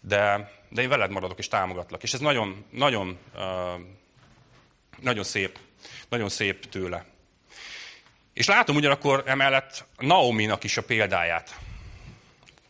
[0.00, 2.02] de, de én veled maradok, és támogatlak.
[2.02, 3.18] És ez nagyon, nagyon,
[5.00, 5.58] nagyon szép,
[6.08, 7.04] nagyon szép tőle.
[8.32, 11.58] És látom ugyanakkor emellett Naomi-nak is a példáját.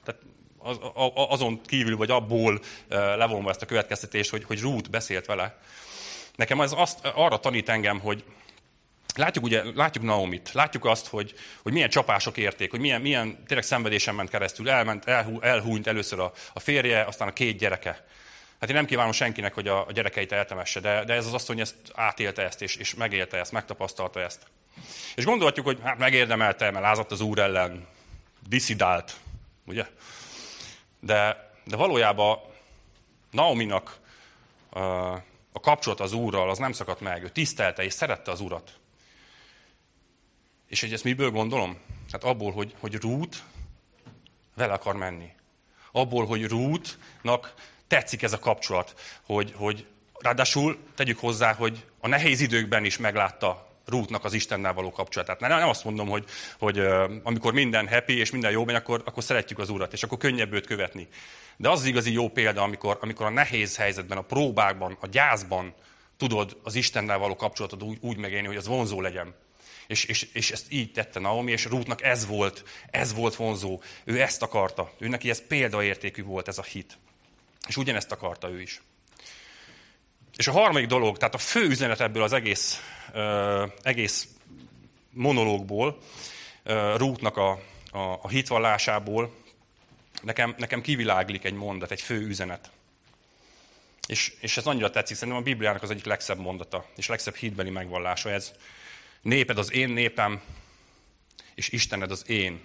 [0.05, 0.21] Tehát
[0.59, 0.79] az,
[1.15, 5.59] azon kívül, vagy abból levonva ezt a következtetést, hogy, hogy Ruth beszélt vele.
[6.37, 8.25] Nekem ez azt, arra tanít engem, hogy
[9.15, 13.67] látjuk, ugye, látjuk Naomit, látjuk azt, hogy, hogy milyen csapások érték, hogy milyen, milyen tényleg
[13.67, 18.07] szenvedésen ment keresztül, elment, elhú, elhúnyt először a, a férje, aztán a két gyereke.
[18.61, 21.61] Hát én nem kívánom senkinek, hogy a, a gyerekeit eltemesse, de, de ez az asszony
[21.61, 24.47] ezt átélte ezt, és, és megélte ezt, megtapasztalta ezt.
[25.15, 27.87] És gondolhatjuk, hogy hát megérdemelte, mert lázadt az úr ellen,
[28.49, 29.17] diszidált,
[29.67, 29.87] ugye?
[31.01, 32.39] De, de valójában
[33.31, 33.97] Naominak
[35.57, 37.23] a kapcsolat az úrral az nem szakadt meg.
[37.23, 38.73] Ő tisztelte és szerette az urat.
[40.67, 41.79] És hogy ezt miből gondolom?
[42.13, 43.39] Hát abból, hogy, hogy Ruth
[44.55, 45.29] vele akar menni.
[45.93, 47.55] abból, hogy Rútnak
[47.87, 49.87] tetszik ez a kapcsolat, hogy, hogy
[50.19, 55.41] ráadásul tegyük hozzá, hogy a nehéz időkben is meglátta Rútnak az Istennel való kapcsolatát.
[55.41, 56.25] Nem, nem azt mondom, hogy,
[56.59, 56.79] hogy
[57.23, 60.53] amikor minden happy és minden jó megy, akkor, akkor szeretjük az Urat, és akkor könnyebb
[60.53, 61.09] őt követni.
[61.57, 65.75] De az az igazi jó példa, amikor, amikor a nehéz helyzetben, a próbákban, a gyászban
[66.17, 69.35] tudod az Istennel való kapcsolatot úgy, úgy megélni, hogy az vonzó legyen.
[69.87, 73.83] És, és, és ezt így tette Naomi, és Rútnak ez volt, ez volt vonzó.
[74.05, 74.93] Ő ezt akarta.
[74.99, 76.99] Ő neki ez példaértékű volt, ez a hit.
[77.69, 78.83] És ugyanezt akarta ő is.
[80.37, 82.81] És a harmadik dolog, tehát a fő üzenet ebből az egész,
[83.15, 84.29] uh, egész
[85.11, 85.99] monológból,
[86.65, 87.51] uh, Rútnak a,
[87.91, 89.35] a, a hitvallásából,
[90.23, 92.71] nekem, nekem kiviláglik egy mondat, egy fő üzenet.
[94.07, 97.71] És, és ez annyira tetszik, szerintem a Bibliának az egyik legszebb mondata, és legszebb hitbeli
[97.71, 98.53] megvallása ez.
[99.23, 100.43] Néped az én népem,
[101.55, 102.61] és Istened az én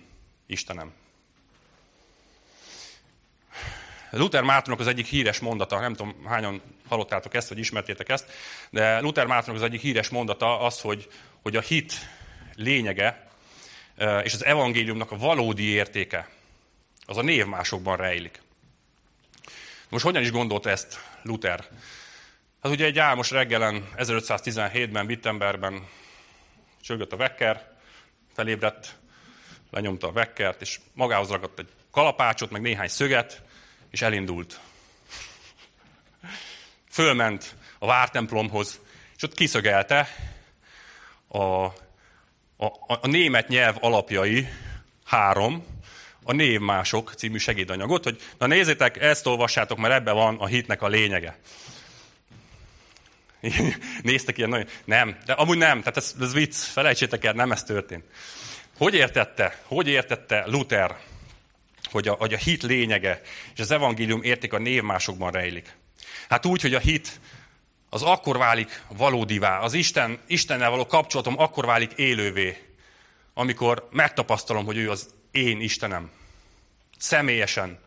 [0.48, 0.94] Istenem.
[4.12, 8.32] Luther Mártonok az egyik híres mondata, nem tudom hányan hallottátok ezt, vagy ismertétek ezt,
[8.70, 11.08] de Luther Mártonok az egyik híres mondata az, hogy,
[11.42, 11.94] hogy a hit
[12.56, 13.28] lényege
[14.24, 16.30] és az evangéliumnak a valódi értéke
[17.06, 18.42] az a névmásokban rejlik.
[19.90, 21.68] Most hogyan is gondolta ezt Luther?
[22.64, 25.88] Hát ugye egy álmos reggelen 1517-ben Wittenbergben
[26.82, 27.72] csörgött a vekker,
[28.34, 28.96] felébredt,
[29.72, 33.42] lenyomta a vekkert, és magához ragadt egy kalapácsot, meg néhány szöget,
[33.92, 34.60] és elindult.
[36.90, 38.80] Fölment a vártemplomhoz,
[39.16, 40.08] és ott kiszögelte
[41.28, 41.74] a, a,
[42.86, 44.48] a német nyelv alapjai,
[45.06, 45.66] három,
[46.24, 50.88] a Névmások című segédanyagot, hogy na nézzétek, ezt olvassátok, mert ebben van a hitnek a
[50.88, 51.38] lényege.
[54.02, 54.68] Néztek ilyen nagyon...
[54.86, 58.04] Nem, de amúgy nem, tehát ez, ez vicc, felejtsétek el, nem ez történt.
[58.78, 60.98] Hogy értette, hogy értette Luther
[61.92, 63.22] hogy a, hogy a hit lényege
[63.54, 65.78] és az evangélium érték a névmásokban rejlik.
[66.30, 67.20] Hát úgy, hogy a hit
[67.90, 72.58] az akkor válik valódivá, az Isten, Istennel való kapcsolatom akkor válik élővé,
[73.34, 76.10] amikor megtapasztalom, hogy ő az én Istenem.
[76.98, 77.80] Személyesen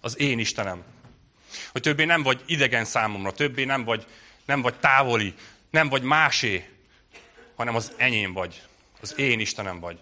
[0.00, 0.84] az én Istenem.
[1.72, 4.06] Hogy többé nem vagy idegen számomra, többé nem vagy,
[4.44, 5.34] nem vagy távoli,
[5.70, 6.68] nem vagy másé,
[7.56, 8.62] hanem az enyém vagy.
[9.00, 9.98] Az én Istenem vagy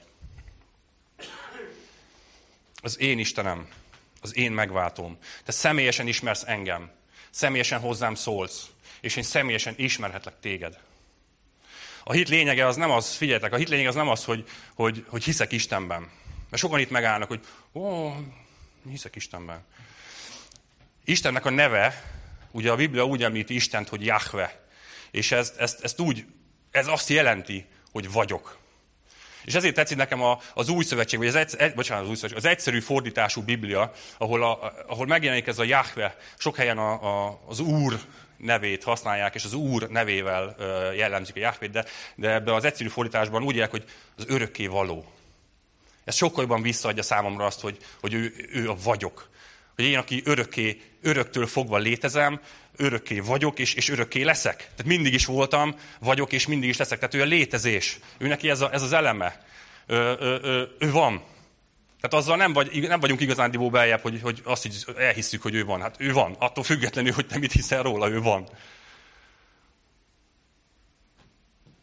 [2.84, 3.68] az én Istenem,
[4.20, 5.18] az én megváltóm.
[5.44, 6.90] Te személyesen ismersz engem,
[7.30, 8.66] személyesen hozzám szólsz,
[9.00, 10.78] és én személyesen ismerhetlek téged.
[12.04, 15.04] A hit lényege az nem az, figyeljetek, a hit lényege az nem az, hogy, hogy,
[15.08, 16.10] hogy hiszek Istenben.
[16.50, 17.40] Mert sokan itt megállnak, hogy
[17.72, 18.12] ó,
[18.88, 19.64] hiszek Istenben.
[21.04, 22.12] Istennek a neve,
[22.50, 24.66] ugye a Biblia úgy említi Istent, hogy Jahve.
[25.10, 26.24] És ezt, ezt, ezt úgy,
[26.70, 28.58] ez azt jelenti, hogy vagyok.
[29.44, 32.38] És ezért tetszik nekem a, az új szövetség, vagy az, egy, bocsánat, az, új szövetség,
[32.38, 36.92] az egyszerű fordítású Biblia, ahol, a, ahol megjelenik ez a Jahve, sok helyen a,
[37.26, 38.00] a, az Úr
[38.36, 40.56] nevét használják, és az Úr nevével
[40.96, 43.84] jellemzik a Jahvét, de, de ebben az egyszerű fordításban úgy jelek, hogy
[44.16, 45.04] az örökké való.
[46.04, 49.28] Ez sokkal jobban visszaadja számomra azt, hogy, hogy ő, ő a vagyok.
[49.76, 52.40] Hogy én, aki örökké, öröktől fogva létezem,
[52.76, 54.56] örökké vagyok, és, és örökké leszek.
[54.56, 56.98] Tehát mindig is voltam, vagyok, és mindig is leszek.
[56.98, 57.98] Tehát ő a létezés.
[58.18, 59.44] Ő neki ez, a, ez az eleme.
[59.86, 61.22] Ö, ö, ö, ő van.
[62.00, 65.64] Tehát azzal nem, vagy, nem vagyunk igazán beljebb, hogy, hogy azt hogy elhisszük, hogy ő
[65.64, 65.80] van.
[65.80, 66.36] Hát ő van.
[66.38, 68.48] Attól függetlenül, hogy te mit hiszel róla, ő van.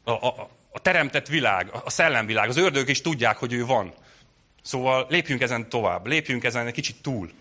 [0.04, 3.94] A, a, a teremtett világ, a szellemvilág, az ördögök is tudják, hogy ő van.
[4.62, 7.32] Szóval lépjünk ezen tovább, lépjünk ezen egy kicsit túl.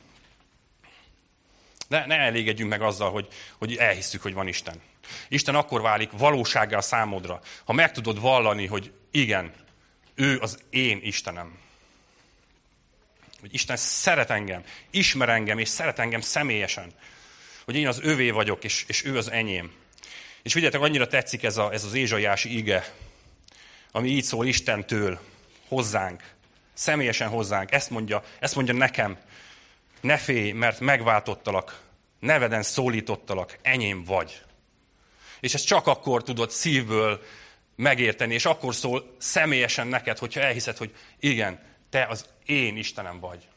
[1.90, 4.81] Ne, ne elégedjünk meg azzal, hogy, hogy elhisszük, hogy van Isten.
[5.29, 9.53] Isten akkor válik valósággá a számodra, ha meg tudod vallani, hogy igen,
[10.14, 11.59] ő az én Istenem.
[13.40, 16.92] Hogy Isten szeret engem, ismer engem, és szeret engem személyesen.
[17.64, 19.72] Hogy én az övé vagyok, és, és ő az enyém.
[20.42, 22.94] És figyeljetek, annyira tetszik ez, a, ez az ézsaiási ige,
[23.92, 25.20] ami így szól Istentől,
[25.68, 26.22] hozzánk,
[26.74, 27.72] személyesen hozzánk.
[27.72, 29.18] Ezt mondja, ezt mondja nekem,
[30.00, 31.80] ne félj, mert megváltottalak,
[32.20, 34.42] neveden szólítottalak, enyém vagy.
[35.40, 37.22] És ezt csak akkor tudod szívből
[37.76, 41.60] megérteni, és akkor szól személyesen neked, hogyha elhiszed, hogy igen,
[41.90, 43.48] te az én Istenem vagy.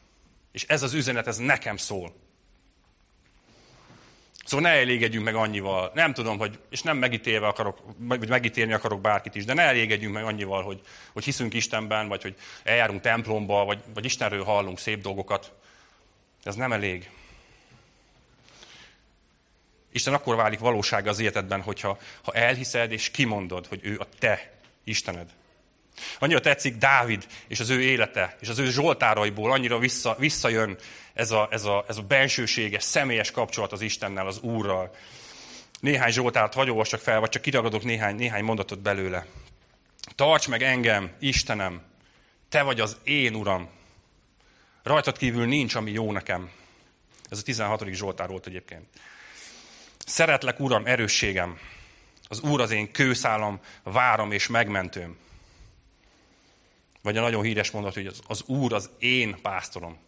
[0.52, 2.14] És ez az üzenet, ez nekem szól.
[4.44, 5.90] Szóval ne elégedjünk meg annyival.
[5.94, 10.14] Nem tudom, hogy, és nem megítélve akarok, vagy megítélni akarok bárkit is, de ne elégedjünk
[10.14, 10.80] meg annyival, hogy,
[11.12, 15.52] hogy hiszünk Istenben, vagy hogy eljárunk templomba, vagy, vagy Istenről hallunk szép dolgokat.
[16.44, 17.10] Ez nem elég.
[19.92, 24.52] Isten akkor válik valósága az életedben, hogyha ha elhiszed és kimondod, hogy ő a te
[24.84, 25.30] Istened.
[26.18, 30.76] annyira tetszik Dávid és az ő élete, és az ő zsoltáraiból annyira vissza, visszajön
[31.12, 34.94] ez a, ez, a, ez a bensőséges, személyes kapcsolat az Istennel, az Úrral.
[35.80, 39.26] Néhány zsoltárt hagyolvas csak fel, vagy csak kiragadok néhány, néhány mondatot belőle.
[40.14, 41.82] Tarts meg engem, Istenem,
[42.48, 43.68] te vagy az én Uram.
[44.84, 46.50] Rajtad kívül nincs, ami jó nekem.
[47.28, 47.84] Ez a 16.
[47.92, 48.86] Zsoltár volt egyébként.
[50.06, 51.58] Szeretlek, Uram, erősségem.
[52.28, 55.16] Az Úr az én kőszálam, várom és megmentőm.
[57.02, 59.98] Vagy a nagyon híres mondat, hogy az, az Úr az én pásztorom.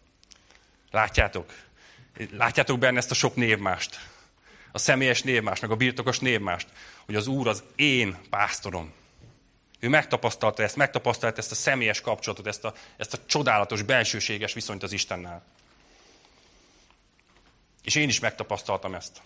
[0.91, 1.53] Látjátok?
[2.31, 3.99] Látjátok benne ezt a sok névmást?
[4.71, 6.67] A személyes névmást, meg a birtokos névmást,
[7.05, 8.93] hogy az Úr az én pásztorom.
[9.79, 14.83] Ő megtapasztalta ezt, megtapasztalta ezt a személyes kapcsolatot, ezt a, ezt a csodálatos, bensőséges viszonyt
[14.83, 15.43] az Istennel.
[17.83, 19.21] És én is megtapasztaltam ezt.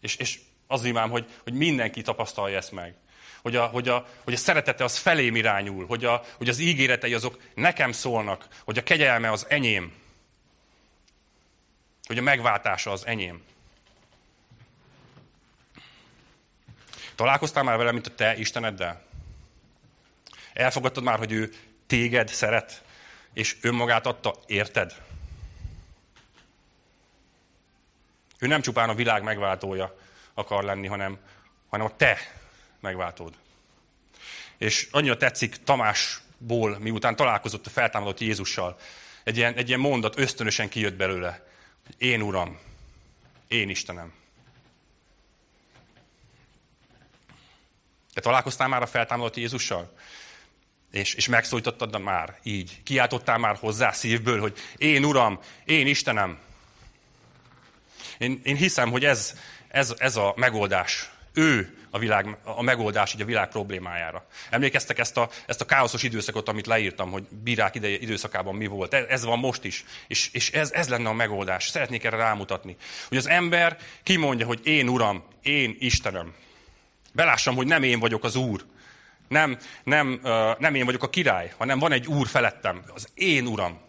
[0.00, 2.94] És, és az imám, hogy, hogy mindenki tapasztalja ezt meg.
[3.42, 7.14] Hogy a, hogy, a, hogy a szeretete az felém irányul, hogy, a, hogy az ígéretei
[7.14, 9.94] azok nekem szólnak, hogy a kegyelme az enyém,
[12.06, 13.42] hogy a megváltása az enyém.
[17.14, 19.05] Találkoztál már vele, mint a te Isteneddel?
[20.56, 21.52] Elfogadtad már, hogy ő
[21.86, 22.82] téged szeret,
[23.32, 25.02] és önmagát adta, érted?
[28.38, 29.98] Ő nem csupán a világ megváltója
[30.34, 31.18] akar lenni, hanem,
[31.68, 32.18] hanem a te
[32.80, 33.34] megváltód.
[34.58, 38.78] És annyira tetszik Tamásból, miután találkozott a feltámadott Jézussal,
[39.24, 41.46] egy ilyen, egy ilyen mondat ösztönösen kijött belőle.
[41.98, 42.58] Én Uram,
[43.48, 44.12] én Istenem.
[48.14, 49.94] Te találkoztál már a feltámadott Jézussal?
[50.90, 52.82] És, és megszólítottad már így.
[52.82, 56.38] Kiáltottál már hozzá szívből, hogy én Uram, én Istenem.
[58.18, 59.34] Én, én hiszem, hogy ez,
[59.68, 61.10] ez, ez a megoldás.
[61.32, 64.26] Ő a, világ, a megoldás így a világ problémájára.
[64.50, 68.94] Emlékeztek ezt a, ezt a káoszos időszakot, amit leírtam, hogy bírák ideje, időszakában mi volt.
[68.94, 69.84] Ez, ez van most is.
[70.06, 71.68] És, és ez, ez lenne a megoldás.
[71.68, 72.76] Szeretnék erre rámutatni.
[73.08, 76.34] Hogy az ember kimondja, hogy én Uram, én Istenem.
[77.12, 78.64] Belássam, hogy nem én vagyok az Úr.
[79.28, 80.20] Nem, nem,
[80.58, 82.82] nem én vagyok a király, hanem van egy Úr felettem.
[82.94, 83.84] Az én Uram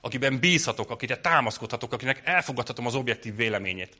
[0.00, 3.96] akiben bízhatok, akire támaszkodhatok, akinek elfogadhatom az objektív véleményét.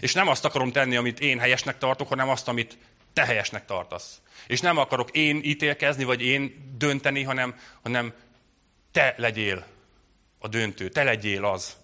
[0.00, 2.78] És nem azt akarom tenni, amit én helyesnek tartok, hanem azt, amit
[3.12, 4.20] te helyesnek tartasz.
[4.46, 8.12] És nem akarok én ítélkezni, vagy én dönteni, hanem, hanem
[8.92, 9.66] te legyél
[10.38, 11.76] a döntő, te legyél az,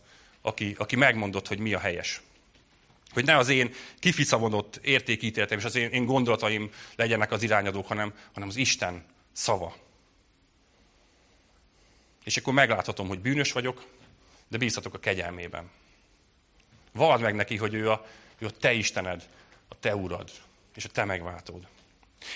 [0.42, 2.20] aki, aki megmondott, hogy mi a helyes.
[3.12, 8.14] Hogy ne az én kificamodott értékítéletem és az én, én gondolataim legyenek az irányadók, hanem,
[8.32, 9.76] hanem az Isten szava.
[12.24, 13.86] És akkor megláthatom, hogy bűnös vagyok,
[14.48, 15.70] de bízhatok a kegyelmében.
[16.92, 18.06] Vald meg neki, hogy ő a,
[18.38, 19.28] ő a te Istened,
[19.68, 20.30] a te urad,
[20.74, 21.66] és a te megváltód.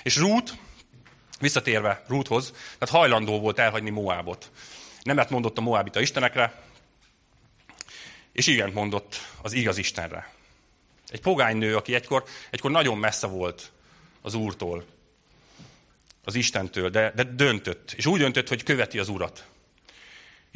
[0.03, 0.57] És Rút,
[1.41, 4.51] visszatérve Rúthoz, tehát hajlandó volt elhagyni Moábot.
[5.03, 6.63] Nemet mondott a Moábita istenekre,
[8.33, 10.35] és igen mondott az igaz Istenre.
[11.09, 13.73] Egy pogány nő, aki egykor, egykor nagyon messze volt
[14.23, 14.85] az Úrtól,
[16.25, 17.93] az Istentől, de, de döntött.
[17.97, 19.47] És úgy döntött, hogy követi az Urat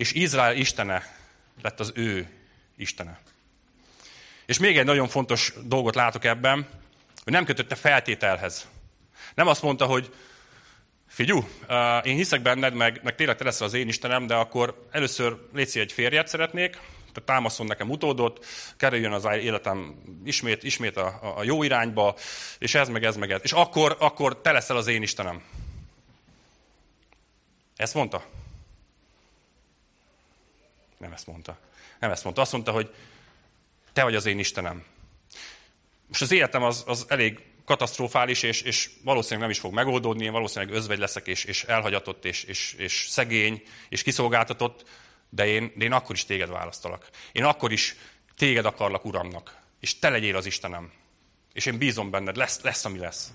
[0.00, 1.16] és Izrael istene
[1.62, 2.28] lett az ő
[2.76, 3.20] istene.
[4.46, 6.68] És még egy nagyon fontos dolgot látok ebben,
[7.24, 8.68] hogy nem kötötte feltételhez.
[9.34, 10.14] Nem azt mondta, hogy
[11.08, 11.48] figyú,
[12.02, 15.80] én hiszek benned, meg, meg tényleg te leszel az én Istenem, de akkor először létszi
[15.80, 16.78] egy férjet szeretnék,
[17.12, 18.46] tehát támaszol nekem utódot,
[18.76, 22.16] kerüljön az életem ismét, ismét a, a jó irányba,
[22.58, 23.40] és ez meg ez meg ez.
[23.42, 25.42] És akkor, akkor te leszel az én Istenem.
[27.76, 28.24] Ezt mondta?
[30.98, 31.58] Nem ezt mondta.
[31.98, 32.42] Nem ezt mondta.
[32.42, 32.94] Azt mondta, hogy
[33.92, 34.84] te vagy az én Istenem.
[36.06, 40.32] Most az életem az, az elég katasztrofális, és, és valószínűleg nem is fog megoldódni, én
[40.32, 44.84] valószínűleg özvegy leszek, és, és elhagyatott, és, és, és szegény, és kiszolgáltatott,
[45.30, 47.08] de én, de én akkor is téged választalak.
[47.32, 47.96] Én akkor is
[48.36, 50.92] téged akarlak, Uramnak, és te legyél az Istenem.
[51.52, 53.32] És én bízom benned, lesz, lesz ami lesz.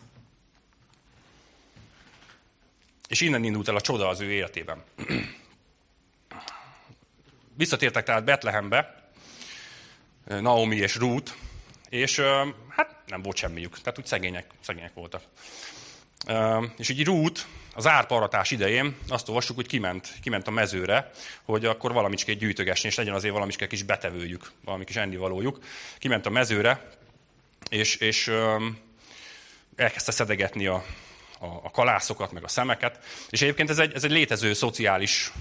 [3.08, 4.84] És innen indult el a csoda az ő életében.
[7.58, 9.10] Visszatértek tehát Betlehembe,
[10.26, 11.34] Naomi és Ruth,
[11.90, 12.20] és
[12.70, 15.24] hát nem volt semmiük, tehát úgy szegények, szegények voltak.
[16.78, 17.42] És így Ruth
[17.76, 21.12] az árparatás idején azt olvassuk, hogy kiment, kiment a mezőre,
[21.44, 25.60] hogy akkor valamicskét gyűjtögesni, és legyen azért valamicske kis betevőjük, valami kis ennivalójuk.
[26.00, 26.90] Kiment a mezőre,
[27.70, 28.32] és, és
[29.76, 30.86] elkezdte szedegetni a,
[31.40, 33.00] a, a kalászokat, meg a szemeket.
[33.30, 35.32] És egyébként ez egy, ez egy létező szociális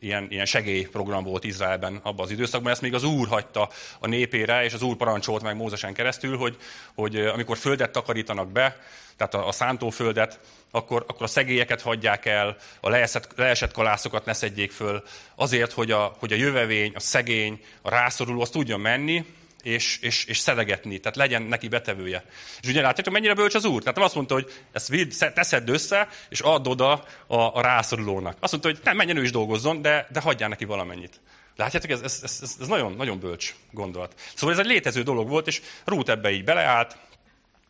[0.00, 2.72] ilyen, ilyen segélyprogram volt Izraelben abban az időszakban.
[2.72, 6.56] Ezt még az Úr hagyta a népére, és az Úr parancsolt meg Mózesen keresztül, hogy,
[6.94, 8.76] hogy amikor földet takarítanak be,
[9.16, 10.40] tehát a, a szántóföldet,
[10.70, 15.02] akkor, akkor a szegélyeket hagyják el, a leesett, leesett kalászokat ne szedjék föl,
[15.34, 19.24] azért, hogy a, hogy a jövevény, a szegény, a rászoruló az tudjon menni,
[19.62, 22.24] és, és, és szedegetni, tehát legyen neki betevője.
[22.62, 23.80] És ugye látjátok, mennyire bölcs az úr?
[23.80, 28.36] Tehát nem azt mondta, hogy ezt vidd, teszed össze, és add oda a, a rászorulónak.
[28.40, 31.20] Azt mondta, hogy nem, menjen ő is dolgozzon, de, de hagyjál neki valamennyit.
[31.56, 34.14] Látjátok, ez, ez, ez, ez nagyon, nagyon bölcs gondolat.
[34.34, 36.96] Szóval ez egy létező dolog volt, és Rút ebbe így beleállt,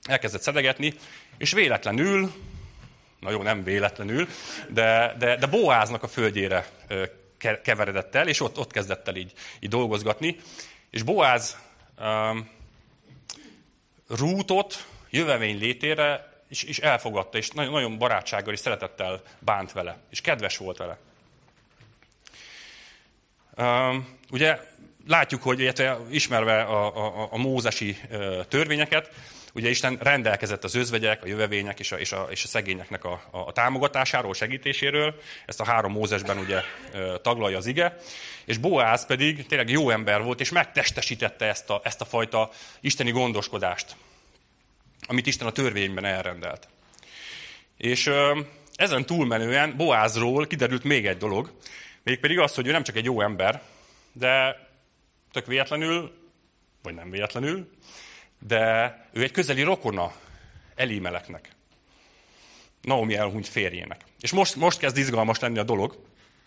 [0.02, 0.94] elkezdett szedegetni,
[1.38, 2.32] és véletlenül,
[3.20, 4.28] na jó, nem véletlenül,
[4.68, 6.66] de, de, de Boáznak a földjére
[7.62, 10.36] keveredett el, és ott, ott kezdett el így, így dolgozgatni.
[10.90, 11.56] És Boáz
[14.08, 20.20] Rútot jövevény létére is, is elfogadta, és nagyon, nagyon barátsággal és szeretettel bánt vele, és
[20.20, 20.98] kedves volt vele.
[24.30, 24.58] Ugye
[25.06, 27.96] látjuk, hogy illetve ismerve a, a, a mózesi
[28.48, 29.10] törvényeket,
[29.54, 33.22] ugye Isten rendelkezett az özvegyek, a jövevények és a, és a, és a szegényeknek a,
[33.30, 35.14] a támogatásáról, segítéséről.
[35.46, 36.60] Ezt a három Mózesben ugye
[37.22, 37.96] taglalja az ige.
[38.44, 43.10] És Boáz pedig tényleg jó ember volt, és megtestesítette ezt a, ezt a fajta isteni
[43.10, 43.96] gondoskodást,
[45.06, 46.68] amit Isten a törvényben elrendelt.
[47.76, 48.10] És
[48.74, 51.52] ezen túlmenően Boázról kiderült még egy dolog,
[52.02, 53.62] mégpedig az, hogy ő nem csak egy jó ember,
[54.12, 54.56] de
[55.32, 56.12] tök véletlenül,
[56.82, 57.70] vagy nem véletlenül,
[58.46, 60.12] de ő egy közeli rokona
[60.74, 61.48] Elimeleknek.
[62.82, 64.00] Naomi elhunyt férjének.
[64.20, 65.98] És most, most kezd izgalmas lenni a dolog.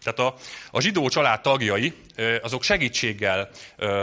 [0.03, 0.35] Tehát a,
[0.71, 1.93] a zsidó család tagjai,
[2.41, 3.49] azok segítséggel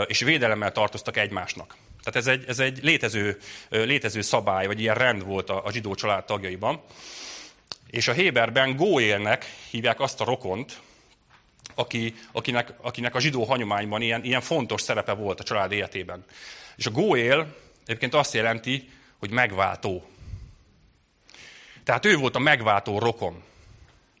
[0.07, 1.75] és védelemmel tartoztak egymásnak.
[2.03, 3.37] Tehát ez egy, ez egy létező,
[3.69, 6.81] létező szabály, vagy ilyen rend volt a, a zsidó család tagjaiban.
[7.89, 10.79] És a Héberben Góélnek hívják azt a rokont,
[11.75, 16.25] aki, akinek, akinek a zsidó hagyományban ilyen, ilyen fontos szerepe volt a család életében.
[16.75, 20.05] És a Góél Egyébként azt jelenti, hogy megváltó.
[21.83, 23.43] Tehát ő volt a megváltó rokon.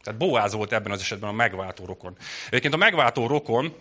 [0.03, 2.17] Tehát Boáz volt ebben az esetben a megváltó rokon.
[2.47, 3.75] Egyébként a megváltó rokon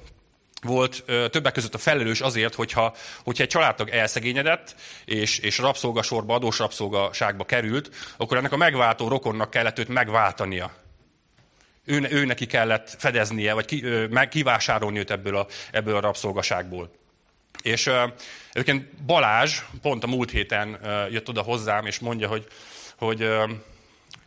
[0.63, 4.75] volt ö, többek között a felelős azért, hogyha, hogyha egy családtag elszegényedett,
[5.05, 10.73] és, és rabszolgasorba, adós rabszolgaságba került, akkor ennek a megváltó rokonnak kellett őt megváltania.
[11.85, 16.01] Ő, ő neki kellett fedeznie, vagy ki, ö, meg, kivásárolni őt ebből a, ebből a
[16.01, 16.91] rabszolgaságból.
[17.63, 18.13] És uh,
[18.53, 20.79] egyébként Balázs pont a múlt héten
[21.11, 22.47] jött oda hozzám, és mondja, hogy,
[22.97, 23.29] hogy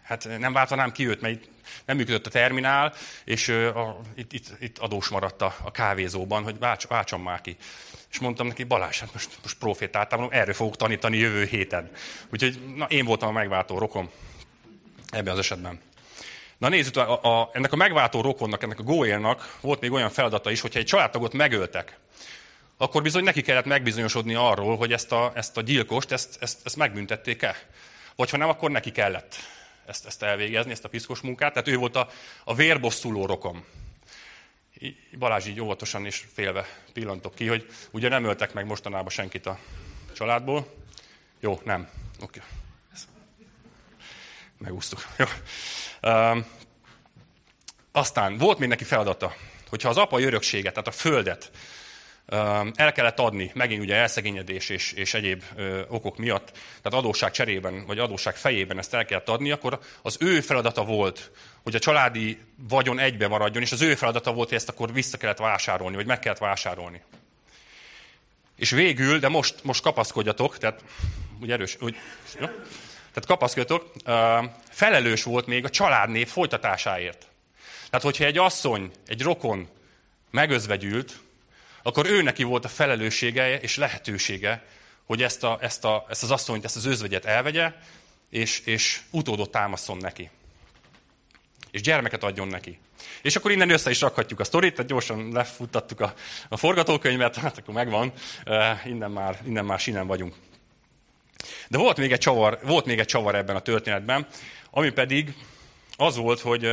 [0.04, 1.50] hát nem váltanám ki őt, mert itt
[1.86, 2.94] nem működött a terminál,
[3.24, 7.58] és a, itt, itt, itt adós maradt a, a kávézóban, hogy válts, váltsam már ki.
[8.12, 11.92] És mondtam neki, Balázs, hát most, most profétáltam, mondom, erről fogok tanítani jövő héten.
[12.30, 14.10] Úgyhogy na, én voltam a megváltó rokom
[15.10, 15.80] ebben az esetben.
[16.58, 20.52] Na nézzük, a, a, ennek a megváltó rokonnak, ennek a Góélnak volt még olyan feladata
[20.52, 21.98] is, hogyha egy családtagot megöltek,
[22.84, 26.76] akkor bizony neki kellett megbizonyosodni arról, hogy ezt a, ezt a gyilkost, ezt, ezt, ezt
[26.76, 27.56] megbüntették-e.
[28.16, 29.36] Vagy ha nem, akkor neki kellett
[29.86, 31.54] ezt, ezt elvégezni, ezt a piszkos munkát.
[31.54, 32.10] Tehát ő volt a,
[32.44, 33.66] a vérbosszuló rokom.
[35.18, 39.60] Balázs így óvatosan és félve pillantok ki, hogy ugye nem öltek meg mostanában senkit a
[40.14, 40.74] családból.
[41.40, 41.90] Jó, nem.
[42.22, 42.40] Oké.
[42.40, 42.50] Okay.
[44.58, 45.08] Megúsztuk.
[45.18, 45.26] Jó.
[46.12, 46.46] Um,
[47.92, 49.36] aztán volt még neki feladata,
[49.70, 51.52] hogyha az apa örökséget, tehát a földet
[52.76, 57.86] el kellett adni, megint ugye elszegényedés és, és egyéb ö, okok miatt, tehát adósság cserében,
[57.86, 61.32] vagy adósság fejében ezt el kellett adni, akkor az ő feladata volt,
[61.64, 65.18] hogy a családi vagyon egybe maradjon, és az ő feladata volt, hogy ezt akkor vissza
[65.18, 67.02] kellett vásárolni, vagy meg kellett vásárolni.
[68.56, 70.84] És végül, de most, most kapaszkodjatok, tehát
[71.42, 71.96] úgy erős, úgy,
[72.40, 72.46] jó?
[73.14, 73.92] tehát kapaszkodjatok,
[74.70, 77.28] felelős volt még a családnév folytatásáért.
[77.90, 79.68] Tehát, hogyha egy asszony, egy rokon
[80.32, 81.20] megözvegyült,
[81.84, 84.64] akkor ő neki volt a felelőssége és lehetősége,
[85.04, 87.74] hogy ezt, a, ezt, a, ezt az asszonyt, ezt az özvegyet elvegye,
[88.30, 90.30] és, és utódot támaszon neki.
[91.72, 92.80] És gyermeket adjon neki.
[93.22, 96.14] És akkor innen össze is rakhatjuk a sztorit, tehát gyorsan lefuttattuk a,
[96.50, 98.14] a forgatókönyvet, hát akkor megvan,
[98.46, 100.36] uh, innen, már, innen már sinem vagyunk.
[101.68, 104.28] De volt még, egy csavar, volt még egy csavar ebben a történetben,
[104.72, 105.36] ami pedig
[105.98, 106.66] az volt, hogy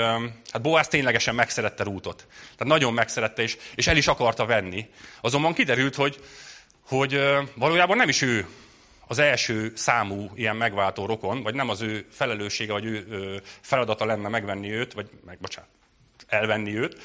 [0.50, 2.26] hát Boaz ténylegesen megszerette Rútot.
[2.40, 4.88] Tehát nagyon megszerette, és, és el is akarta venni.
[5.20, 6.20] Azonban kiderült, hogy,
[6.88, 7.20] hogy
[7.54, 8.46] valójában nem is ő
[9.06, 14.28] az első számú ilyen megváltó rokon, vagy nem az ő felelőssége, vagy ő feladata lenne
[14.28, 15.70] megvenni őt, vagy meg, bocsánat,
[16.26, 16.96] elvenni őt,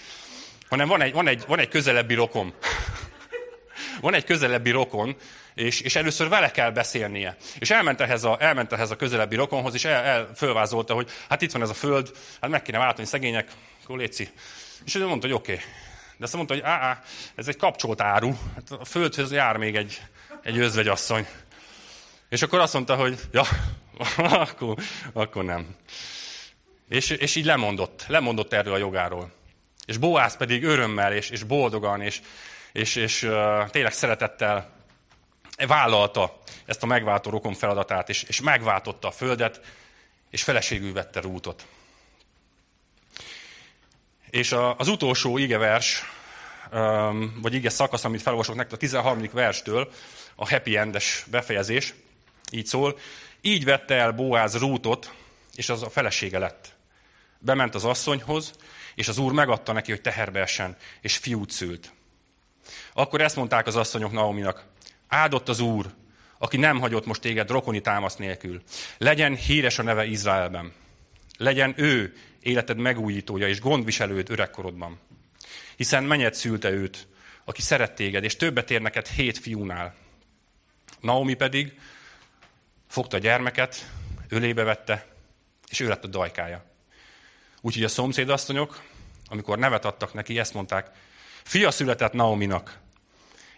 [0.70, 2.54] hanem van egy, van egy, van egy közelebbi rokon.
[4.02, 5.16] Van egy közelebbi rokon,
[5.54, 7.38] és, és először vele kell beszélnie.
[7.60, 11.42] És elment ehhez a, elment ehhez a közelebbi rokonhoz, és el, el fölvázolta, hogy hát
[11.42, 13.48] itt van ez a föld, hát meg kéne váltani, szegények,
[13.84, 14.02] akkor.
[14.86, 15.54] És ő mondta, hogy oké.
[15.54, 15.66] Okay.
[16.18, 17.04] De azt mondta, hogy á, á,
[17.36, 18.34] ez egy kapcsolt áru.
[18.56, 20.02] Hát a földhöz jár még egy,
[20.44, 21.28] egy özvegyasszony.
[22.30, 23.44] És akkor azt mondta, hogy ja,
[24.18, 24.78] akkor,
[25.14, 25.76] akkor nem.
[26.90, 29.32] És, és így lemondott, lemondott erről a jogáról.
[29.86, 32.22] És Boász pedig örömmel és, és boldogan és,
[32.76, 33.20] és, és
[33.70, 34.70] tényleg szeretettel
[35.68, 39.62] vállalta ezt a megváltó rokon feladatát, és, és megváltotta a földet,
[40.30, 41.66] és feleségül vette rútot.
[44.30, 46.04] És a, az utolsó igevers,
[47.42, 49.30] vagy ige szakasz, amit felolvasok nektek a 13.
[49.32, 49.92] verstől,
[50.36, 51.94] a happy endes befejezés,
[52.52, 53.00] így szól,
[53.42, 55.14] így vette el Boáz rútot,
[55.56, 56.76] és az a felesége lett.
[57.40, 58.54] Bement az asszonyhoz,
[58.96, 61.94] és az úr megadta neki, hogy teherbe essen, és fiút szült.
[62.94, 64.66] Akkor ezt mondták az asszonyok Naominak,
[65.08, 65.94] áldott az úr,
[66.38, 68.62] aki nem hagyott most téged rokoni támasz nélkül.
[68.98, 70.74] Legyen híres a neve Izraelben.
[71.38, 75.00] Legyen ő életed megújítója és gondviselőd öregkorodban.
[75.76, 77.08] Hiszen menyed szülte őt,
[77.46, 79.96] aki szeret téged, és többet ér neked hét fiúnál.
[81.00, 81.80] Naomi pedig
[82.88, 83.92] fogta a gyermeket,
[84.30, 85.06] ölébe vette,
[85.70, 86.66] és ő lett a dajkája.
[87.62, 88.82] Úgyhogy a szomszédasszonyok,
[89.28, 90.92] amikor nevet adtak neki, ezt mondták,
[91.46, 92.80] fia született Naominak,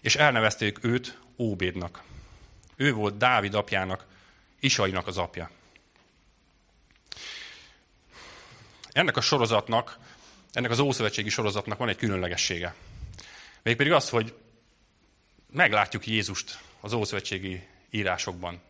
[0.02, 2.04] és elnevezték őt Óbédnak.
[2.76, 4.06] Ő volt Dávid apjának,
[4.60, 5.50] Isainak az apja.
[8.92, 9.98] Ennek a sorozatnak,
[10.52, 12.76] ennek az ószövetségi sorozatnak van egy különlegessége.
[13.64, 14.34] Mégpedig az, hogy
[15.52, 18.62] meglátjuk Jézust az ószövetségi írásokban.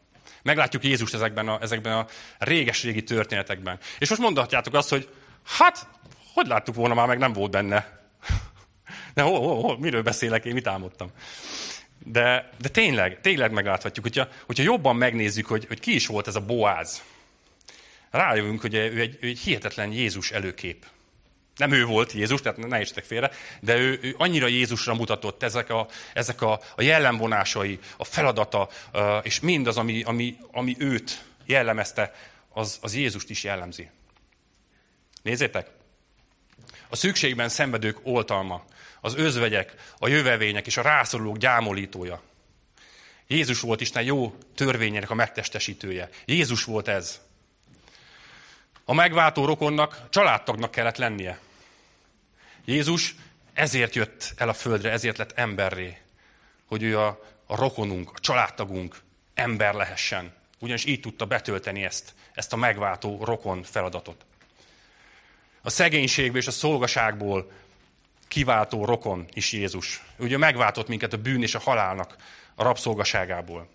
[0.41, 2.07] Meglátjuk Jézust ezekben a, ezekben a
[2.37, 3.79] réges-régi történetekben.
[3.99, 5.09] És most mondhatjátok azt, hogy
[5.43, 5.87] hát,
[6.33, 8.06] hogy láttuk volna már, meg nem volt benne.
[9.17, 11.11] De hol, hol, hol, miről beszélek én, mit álmodtam?
[12.05, 16.35] De, de tényleg, tényleg megláthatjuk, hogyha, hogyha jobban megnézzük, hogy, hogy ki is volt ez
[16.35, 17.03] a Boáz.
[18.11, 20.85] Rájövünk, hogy ő egy, ő egy hihetetlen Jézus előkép.
[21.55, 25.69] Nem ő volt Jézus, tehát ne értsetek félre, de ő, ő annyira Jézusra mutatott ezek
[25.69, 28.69] a, ezek a, a jellemvonásai, a feladata,
[29.23, 32.13] és mindaz, ami, ami, ami őt jellemezte,
[32.49, 33.89] az, az Jézust is jellemzi.
[35.21, 35.67] Nézzétek!
[36.89, 38.65] A szükségben szenvedők oltalma,
[39.01, 42.21] az özvegyek, a jövevények és a rászorulók gyámolítója.
[43.27, 46.09] Jézus volt Isten jó törvényének a megtestesítője.
[46.25, 47.21] Jézus volt ez.
[48.85, 51.39] A megváltó rokonnak családtagnak kellett lennie.
[52.65, 53.15] Jézus
[53.53, 55.97] ezért jött el a földre, ezért lett emberré,
[56.65, 59.01] hogy ő a, a rokonunk, a családtagunk
[59.33, 60.33] ember lehessen.
[60.59, 64.25] Ugyanis így tudta betölteni ezt, ezt a megváltó rokon feladatot.
[65.61, 67.51] A szegénységből és a szolgaságból
[68.27, 70.03] kiváltó rokon is Jézus.
[70.17, 72.15] Ugye megváltott minket a bűn és a halálnak
[72.55, 73.69] a rabszolgaságából.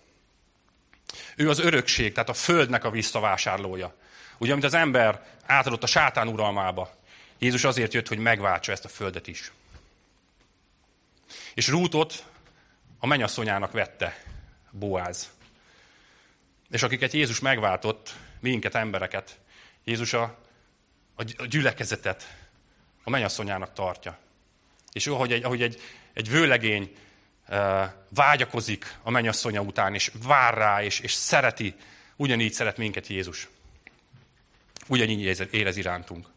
[1.35, 3.95] Ő az örökség, tehát a földnek a visszavásárlója.
[4.37, 6.95] Ugye, amit az ember átadott a sátán uralmába,
[7.39, 9.51] Jézus azért jött, hogy megváltsa ezt a földet is.
[11.53, 12.23] És Rútot
[12.99, 14.23] a mennyasszonyának vette
[14.71, 15.31] Boáz.
[16.69, 19.39] És akiket Jézus megváltott, minket, embereket,
[19.83, 20.37] Jézus a,
[21.15, 22.37] a gyülekezetet
[23.03, 24.17] a mennyasszonyának tartja.
[24.93, 25.81] És ahogy egy, ahogy egy,
[26.13, 26.91] egy vőlegény
[28.09, 31.75] vágyakozik a mennyasszonya után, és vár rá, és, és szereti,
[32.15, 33.47] ugyanígy szeret minket Jézus.
[34.87, 36.27] Ugyanígy érez irántunk.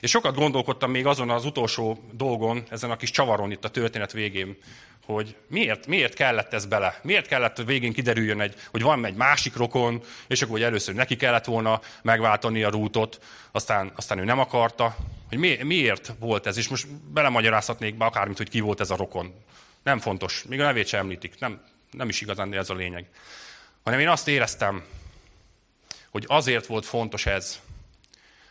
[0.00, 4.12] És sokat gondolkodtam még azon az utolsó dolgon, ezen a kis csavaron itt a történet
[4.12, 4.56] végén,
[5.04, 7.00] hogy miért, miért kellett ez bele?
[7.02, 11.16] Miért kellett, végén kiderüljön, egy, hogy van egy másik rokon, és akkor hogy először neki
[11.16, 13.20] kellett volna megváltani a rútot,
[13.52, 14.96] aztán, aztán ő nem akarta.
[15.28, 16.56] Hogy mi, miért volt ez?
[16.56, 19.34] És most belemagyarázhatnék be akármit, hogy ki volt ez a rokon.
[19.82, 23.06] Nem fontos, még a nevét sem említik, nem, nem is igazán ez a lényeg.
[23.84, 24.84] Hanem én azt éreztem,
[26.10, 27.60] hogy azért volt fontos ez,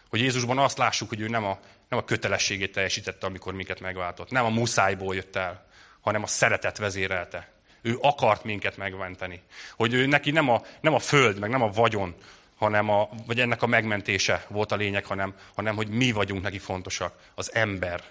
[0.10, 1.60] hogy Jézusban azt lássuk, hogy ő nem a,
[1.90, 4.30] nem a kötelességét teljesítette, amikor minket megváltott.
[4.30, 5.66] Nem a muszájból jött el,
[6.02, 7.50] hanem a szeretet vezérelte.
[7.82, 9.42] Ő akart minket megmenteni.
[9.76, 12.16] Hogy ő neki nem a, nem a föld, meg nem a vagyon,
[12.56, 16.60] hanem a, vagy ennek a megmentése volt a lényeg, hanem, hanem hogy mi vagyunk neki
[16.60, 17.32] fontosak.
[17.36, 18.04] Az ember.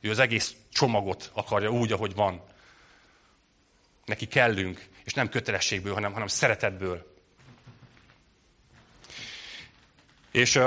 [0.00, 2.42] Ő az egész csomagot akarja úgy, ahogy van.
[4.04, 7.14] Neki kellünk, és nem kötelességből, hanem, hanem szeretetből.
[10.30, 10.60] És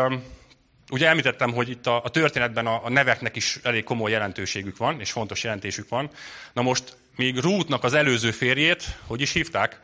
[0.93, 4.99] Ugye említettem, hogy itt a, a történetben a, a neveknek is elég komoly jelentőségük van,
[4.99, 6.09] és fontos jelentésük van.
[6.53, 9.79] Na most még Rútnak az előző férjét, hogy is hívták?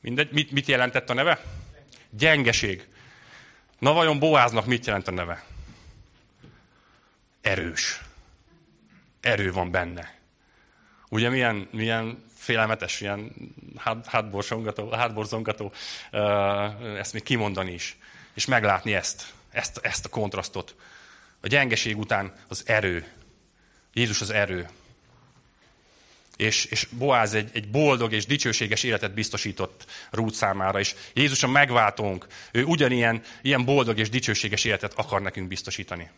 [0.00, 1.42] Mindegy, mit, mit jelentett a neve?
[2.16, 2.88] Gyengeség.
[3.78, 5.44] Na vajon Boáznak mit jelent a neve?
[7.40, 8.00] Erős.
[9.20, 10.18] Erő van benne.
[11.08, 13.32] Ugye milyen, milyen félelmetes, ilyen
[13.76, 15.72] hát, hátborzongató, hátborzongató
[16.96, 17.96] ezt még kimondani is,
[18.34, 20.74] és meglátni ezt ezt, ezt a kontrasztot
[21.40, 23.12] A gyengeség után az erő.
[23.92, 24.68] Jézus az erő.
[26.36, 31.48] És, és Boáz egy, egy boldog és dicsőséges életet biztosított Rút számára, és Jézus a
[31.48, 36.10] megváltónk, ő ugyanilyen ilyen boldog és dicsőséges életet akar nekünk biztosítani.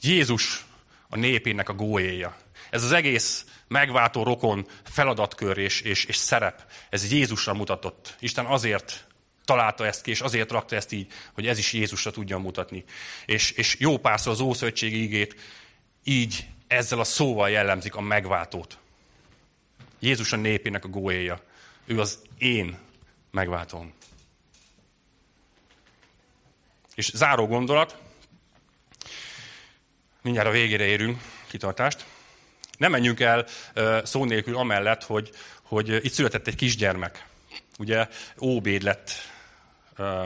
[0.00, 0.64] Jézus
[1.08, 2.36] a népének a góéja.
[2.70, 8.16] Ez az egész megváltó rokon feladatkör és, és, és szerep, ez Jézusra mutatott.
[8.20, 9.06] Isten azért
[9.44, 12.84] találta ezt ki, és azért rakta ezt így, hogy ez is Jézusra tudja mutatni.
[13.26, 15.36] És, és jó párszor az Ószövetségi ígét
[16.04, 18.78] így ezzel a szóval jellemzik a megváltót.
[19.98, 21.40] Jézus a népének a góéja.
[21.84, 22.78] Ő az én
[23.30, 23.92] megváltóm.
[26.94, 27.96] És záró gondolat,
[30.22, 32.04] mindjárt a végére érünk, kitartást.
[32.78, 33.46] Nem menjünk el
[34.04, 35.30] szó nélkül amellett, hogy,
[35.62, 37.26] hogy itt született egy kisgyermek.
[37.78, 38.08] Ugye
[38.40, 39.10] Óbéd lett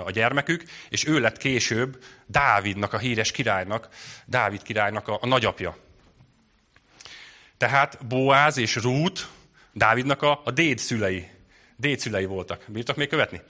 [0.05, 3.89] a gyermekük, és ő lett később Dávidnak, a híres királynak,
[4.27, 5.77] Dávid királynak a, a nagyapja.
[7.57, 9.29] Tehát Boáz és Rút
[9.73, 11.29] Dávidnak a, a déd szülei.
[11.77, 12.65] Déd szülei voltak.
[12.67, 13.41] Bírtak még követni?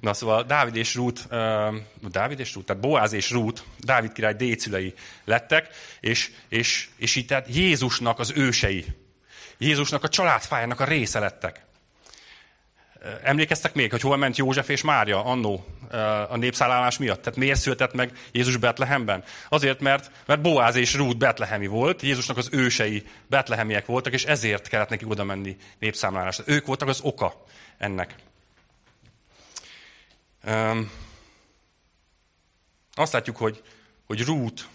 [0.00, 1.74] Na szóval Dávid és Rút, uh,
[2.10, 4.94] Dávid és Rút, tehát Boáz és Rút, Dávid király dédszülei
[5.24, 5.68] lettek,
[6.00, 8.84] és, és, és így tehát Jézusnak az ősei.
[9.58, 11.64] Jézusnak a családfájának a része lettek.
[13.22, 15.66] Emlékeztek még, hogy hol ment József és Mária annó
[16.28, 17.22] a népszállálás miatt?
[17.22, 19.24] Tehát miért született meg Jézus Betlehemben?
[19.48, 24.68] Azért, mert, mert Boáz és Rút betlehemi volt, Jézusnak az ősei betlehemiek voltak, és ezért
[24.68, 26.44] kellett neki oda menni népszámlálásra.
[26.46, 27.44] Ők voltak az oka
[27.78, 28.14] ennek.
[32.94, 33.62] Azt látjuk, hogy,
[34.06, 34.68] hogy Rút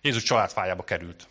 [0.00, 1.26] Jézus családfájába került.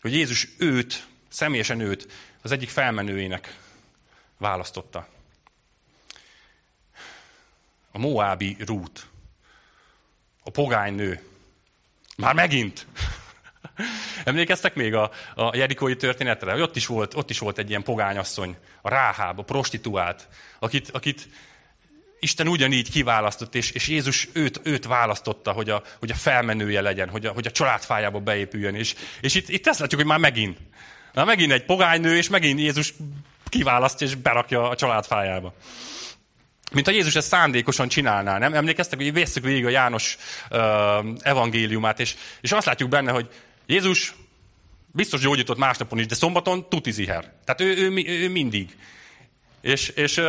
[0.00, 2.06] Hogy Jézus őt, személyesen őt
[2.42, 3.58] az egyik felmenőjének
[4.38, 5.08] választotta.
[7.92, 9.06] A Moábi Rút.
[10.44, 11.22] A pogány nő.
[12.16, 12.86] Már megint.
[14.24, 16.52] Emlékeztek még a, a Jerikói történetre?
[16.52, 20.28] Hogy ott is, volt, ott is volt egy ilyen pogányasszony, a Ráháb, a prostituált,
[20.58, 21.28] akit, akit
[22.20, 27.08] Isten ugyanígy kiválasztott, és, és Jézus őt, őt választotta, hogy a, hogy a felmenője legyen,
[27.08, 28.74] hogy a, hogy a családfájába beépüljön.
[28.74, 30.58] És, és itt, itt ezt látjuk, hogy már megint.
[31.14, 32.94] Már megint egy pogánynő, és megint Jézus
[33.48, 35.54] kiválasztja és berakja a családfájába.
[36.72, 38.54] Mint a Jézus ezt szándékosan csinálná, nem?
[38.54, 40.16] Emlékeztek, hogy vészük végig a János
[40.50, 40.58] uh,
[41.20, 43.28] evangéliumát, és, és azt látjuk benne, hogy
[43.66, 44.14] Jézus
[44.92, 47.32] biztos gyógyított másnapon is, de szombaton tuti ziher.
[47.44, 48.76] Tehát ő, ő, ő, ő mindig.
[49.60, 50.20] És, és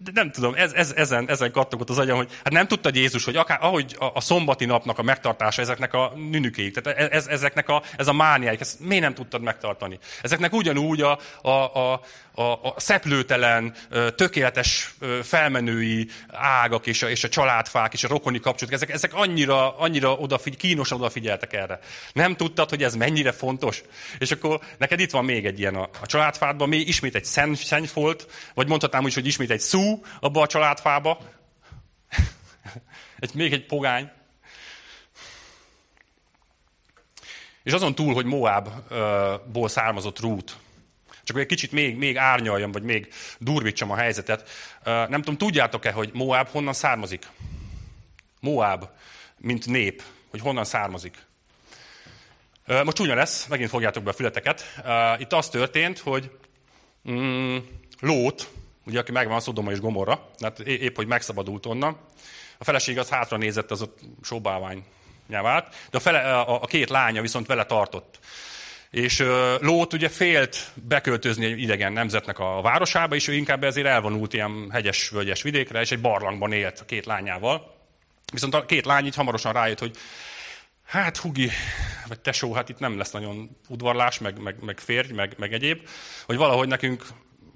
[0.00, 3.24] de nem tudom, ez, ez, ezen, ezen kattogott az agyam, hogy hát nem tudta Jézus,
[3.24, 7.26] hogy akár, ahogy a, a szombati napnak a megtartása ezeknek a nünükéig, tehát e, ez,
[7.26, 9.98] ezeknek a, ez a mániáik, ezt miért nem tudtad megtartani?
[10.22, 12.00] Ezeknek ugyanúgy a, a, a,
[12.38, 13.74] a, a szeplőtelen,
[14.16, 19.78] tökéletes felmenői ágak és a, és a családfák és a rokoni kapcsolatok, ezek, ezek annyira,
[19.78, 21.78] annyira odafigy, kínosan odafigyeltek erre.
[22.12, 23.82] Nem tudtad, hogy ez mennyire fontos?
[24.18, 27.24] És akkor neked itt van még egy ilyen a, a családfádban, még ismét egy
[27.54, 29.87] szennyfolt, vagy mondhatnám úgy, hogy ismét egy szú,
[30.20, 31.18] abba a családfába.
[33.18, 34.10] egy, még egy pogány.
[37.62, 40.56] És azon túl, hogy Moábból származott Rút,
[41.28, 44.48] csak hogy egy kicsit még, még árnyaljam, vagy még durvítsam a helyzetet.
[44.84, 47.26] Nem tudom, tudjátok-e, hogy Moab honnan származik?
[48.40, 48.88] Moab,
[49.36, 51.26] mint nép, hogy honnan származik.
[52.66, 54.82] Most csúnya lesz, megint fogjátok be a fületeket.
[55.18, 56.30] Itt az történt, hogy
[57.10, 57.56] mm,
[58.00, 58.50] Lót,
[58.88, 61.96] ugye, aki megvan Szodoma és Gomorra, hát épp, hogy megszabadult onnan.
[62.58, 64.84] A feleség az hátra nézett, az ott sóbálvány
[65.26, 68.18] vált, de a, fele, a, a két lánya viszont vele tartott.
[68.90, 69.24] És
[69.60, 74.70] Lót ugye félt beköltözni egy idegen nemzetnek a városába, és ő inkább ezért elvonult ilyen
[74.70, 77.74] hegyes, völgyes vidékre, és egy barlangban élt a két lányával.
[78.32, 79.96] Viszont a két lány így hamarosan rájött, hogy
[80.86, 81.50] hát Hugi,
[82.06, 85.88] vagy tesó, hát itt nem lesz nagyon udvarlás, meg, meg, meg férj, meg, meg egyéb,
[86.26, 87.06] hogy valahogy nekünk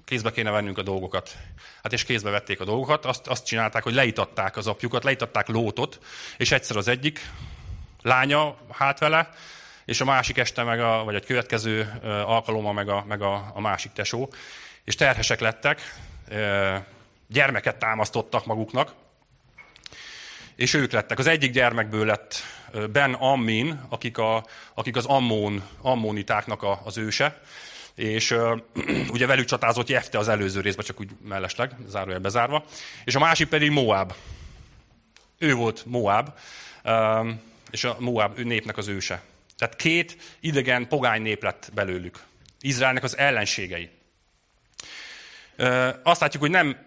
[0.05, 1.37] kézbe kéne vennünk a dolgokat.
[1.83, 5.99] Hát és kézbe vették a dolgokat, azt, azt csinálták, hogy leitatták az apjukat, leitatták lótot,
[6.37, 7.29] és egyszer az egyik
[8.01, 9.29] lánya hát vele,
[9.85, 13.61] és a másik este, meg a, vagy egy következő alkalommal meg a, meg a, a
[13.61, 14.33] másik tesó,
[14.83, 15.95] és terhesek lettek,
[17.27, 18.93] gyermeket támasztottak maguknak,
[20.55, 21.19] és ők lettek.
[21.19, 22.35] Az egyik gyermekből lett
[22.91, 27.41] Ben Ammin, akik, a, akik az Ammon, Ammonitáknak a, az őse,
[27.95, 28.35] és
[29.13, 32.65] ugye velük csatázott Jefte az előző részben, csak úgy mellesleg, zárójel bezárva,
[33.03, 34.13] és a másik pedig Moab.
[35.37, 36.29] Ő volt Moab,
[37.71, 39.21] és a Moab népnek az őse.
[39.57, 42.19] Tehát két idegen pogány nép lett belőlük.
[42.61, 43.89] Izraelnek az ellenségei.
[45.57, 46.77] Uh, azt látjuk, hogy nem,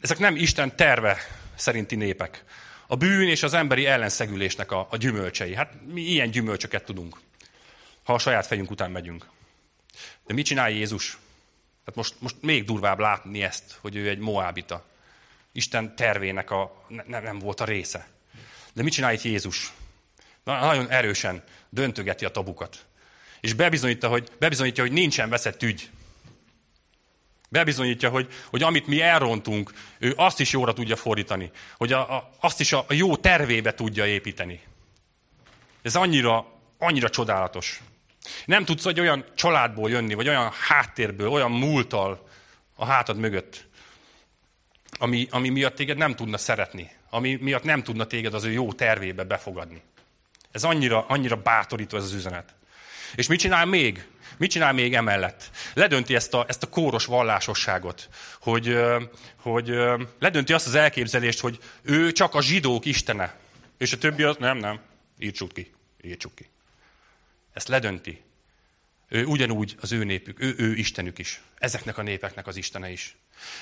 [0.00, 1.16] ezek nem Isten terve
[1.54, 2.44] szerinti népek,
[2.86, 5.54] a bűn és az emberi ellenszegülésnek a, a gyümölcsei.
[5.54, 7.20] Hát mi ilyen gyümölcsöket tudunk,
[8.02, 9.26] ha a saját fejünk után megyünk.
[10.26, 11.18] De mit csinál Jézus?
[11.86, 14.84] Hát most, most még durvább látni ezt, hogy ő egy moábita.
[15.52, 18.08] Isten tervének a, ne, nem volt a része.
[18.72, 19.72] De mit csinál itt Jézus?
[20.44, 22.86] Na, nagyon erősen döntögeti a tabukat.
[23.40, 25.90] És bebizonyítja, hogy, bebizonyítja, hogy nincsen veszett ügy.
[27.48, 31.50] Bebizonyítja, hogy, hogy amit mi elrontunk, ő azt is jóra tudja fordítani.
[31.76, 34.60] Hogy a, a, azt is a, a jó tervébe tudja építeni.
[35.82, 36.46] Ez annyira,
[36.78, 37.80] annyira csodálatos.
[38.44, 42.28] Nem tudsz hogy olyan családból jönni, vagy olyan háttérből, olyan múltal
[42.74, 43.66] a hátad mögött,
[44.98, 48.72] ami, ami miatt téged nem tudna szeretni, ami miatt nem tudna téged az ő jó
[48.72, 49.82] tervébe befogadni.
[50.50, 52.54] Ez annyira, annyira bátorító ez az üzenet.
[53.14, 54.06] És mit csinál még?
[54.36, 55.50] Mit csinál még emellett?
[55.74, 58.08] Ledönti ezt a, ezt a kóros vallásosságot,
[58.40, 58.78] hogy,
[59.36, 59.66] hogy
[60.18, 63.34] ledönti azt az elképzelést, hogy ő csak a zsidók istene.
[63.78, 64.80] És a többi az nem, nem,
[65.18, 65.72] írtsuk ki,
[66.02, 66.48] írtsuk ki.
[67.56, 68.22] Ezt ledönti.
[69.08, 71.40] Ő ugyanúgy az ő népük, ő, ő Istenük is.
[71.58, 73.16] Ezeknek a népeknek az Istene is.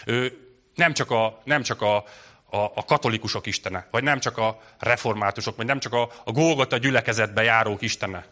[0.07, 0.39] Ő
[0.75, 5.57] nem csak a, nem csak a, a, a katolikusok Istene, vagy nem csak a reformátusok,
[5.57, 8.27] vagy nem csak a, a Golgota gyülekezetbe járók Istene,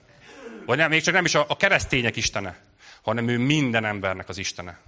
[0.67, 2.59] vagy nem, még csak nem is a, a keresztények Istene,
[3.03, 4.79] hanem ő minden embernek az Istene.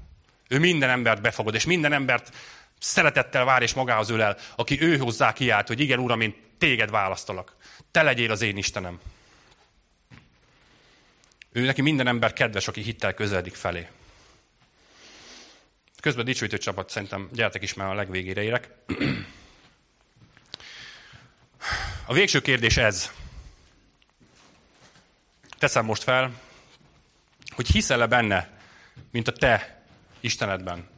[0.48, 2.34] Ő minden embert befogad, és minden embert
[2.78, 7.56] szeretettel vár és magához ölel, aki ő hozzá kiállt, hogy igen, Uram, én téged választalak.
[7.90, 9.00] Te legyél az én Istenem.
[11.54, 13.88] Ő neki minden ember kedves, aki hittel közeledik felé.
[16.00, 18.68] Közben dicsőítő csapat, szerintem gyertek is már a legvégére érek.
[22.06, 23.12] A végső kérdés ez.
[25.58, 26.40] Teszem most fel,
[27.54, 28.50] hogy hiszel-e benne,
[29.10, 29.82] mint a te
[30.20, 30.88] Istenedben?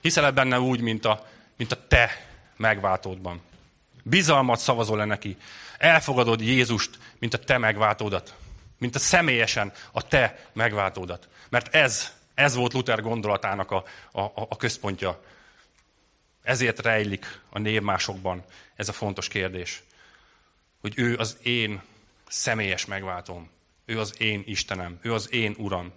[0.00, 2.26] Hiszel-e benne úgy, mint a, mint a te
[2.56, 3.40] megváltódban?
[4.02, 5.36] Bizalmat szavazol-e neki?
[5.78, 8.34] Elfogadod Jézust, mint a te megváltódat?
[8.82, 11.28] Mint a személyesen a te megváltódat.
[11.48, 15.22] Mert ez, ez volt Luther gondolatának a, a, a központja.
[16.42, 19.82] Ezért rejlik a névmásokban ez a fontos kérdés.
[20.80, 21.82] Hogy ő az én
[22.28, 23.50] személyes megváltóm.
[23.84, 24.98] Ő az én Istenem.
[25.02, 25.92] Ő az én Uram.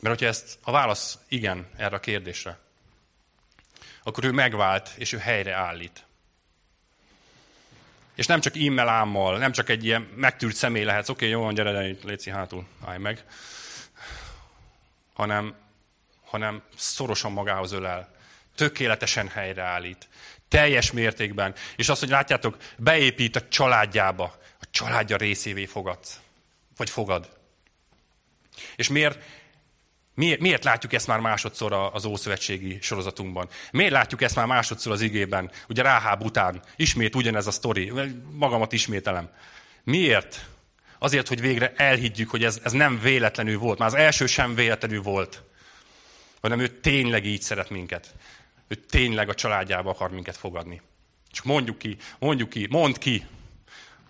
[0.00, 2.58] Mert hogyha ezt a válasz igen erre a kérdésre,
[4.02, 6.05] akkor ő megvált, és ő helyre állít.
[8.16, 11.44] És nem csak immel ámmal, nem csak egy ilyen megtűrt személy lehetsz, oké, okay, jó
[11.44, 13.24] van, gyere, de léci hátul, állj meg.
[15.14, 15.54] Hanem,
[16.24, 18.14] hanem szorosan magához ölel,
[18.54, 20.08] tökéletesen helyreállít,
[20.48, 21.54] teljes mértékben.
[21.76, 24.24] És azt, hogy látjátok, beépít a családjába,
[24.60, 26.20] a családja részévé fogadsz.
[26.76, 27.38] Vagy fogad.
[28.76, 29.18] És miért,
[30.16, 33.48] Miért, miért látjuk ezt már másodszor az Ószövetségi sorozatunkban?
[33.70, 35.50] Miért látjuk ezt már másodszor az igében?
[35.68, 37.92] Ugye Ráháb után ismét ugyanez a sztori,
[38.32, 39.30] magamat ismételem.
[39.84, 40.46] Miért?
[40.98, 43.78] Azért, hogy végre elhiggyük, hogy ez, ez nem véletlenül volt.
[43.78, 45.42] Már az első sem véletlenül volt.
[46.40, 48.14] Hanem ő tényleg így szeret minket.
[48.68, 50.80] Ő tényleg a családjába akar minket fogadni.
[51.30, 53.26] Csak mondjuk ki, mondjuk ki, mondd ki,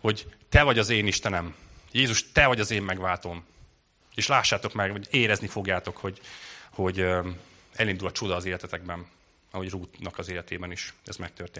[0.01, 1.55] hogy te vagy az én Istenem.
[1.93, 3.45] Jézus, te vagy az én megváltom.
[4.17, 6.21] És lássátok meg, hogy érezni fogjátok, hogy,
[6.71, 7.07] hogy
[7.73, 9.07] elindul a csoda az életetekben,
[9.51, 11.55] ahogy Rútnak az életében is ez megtörtént.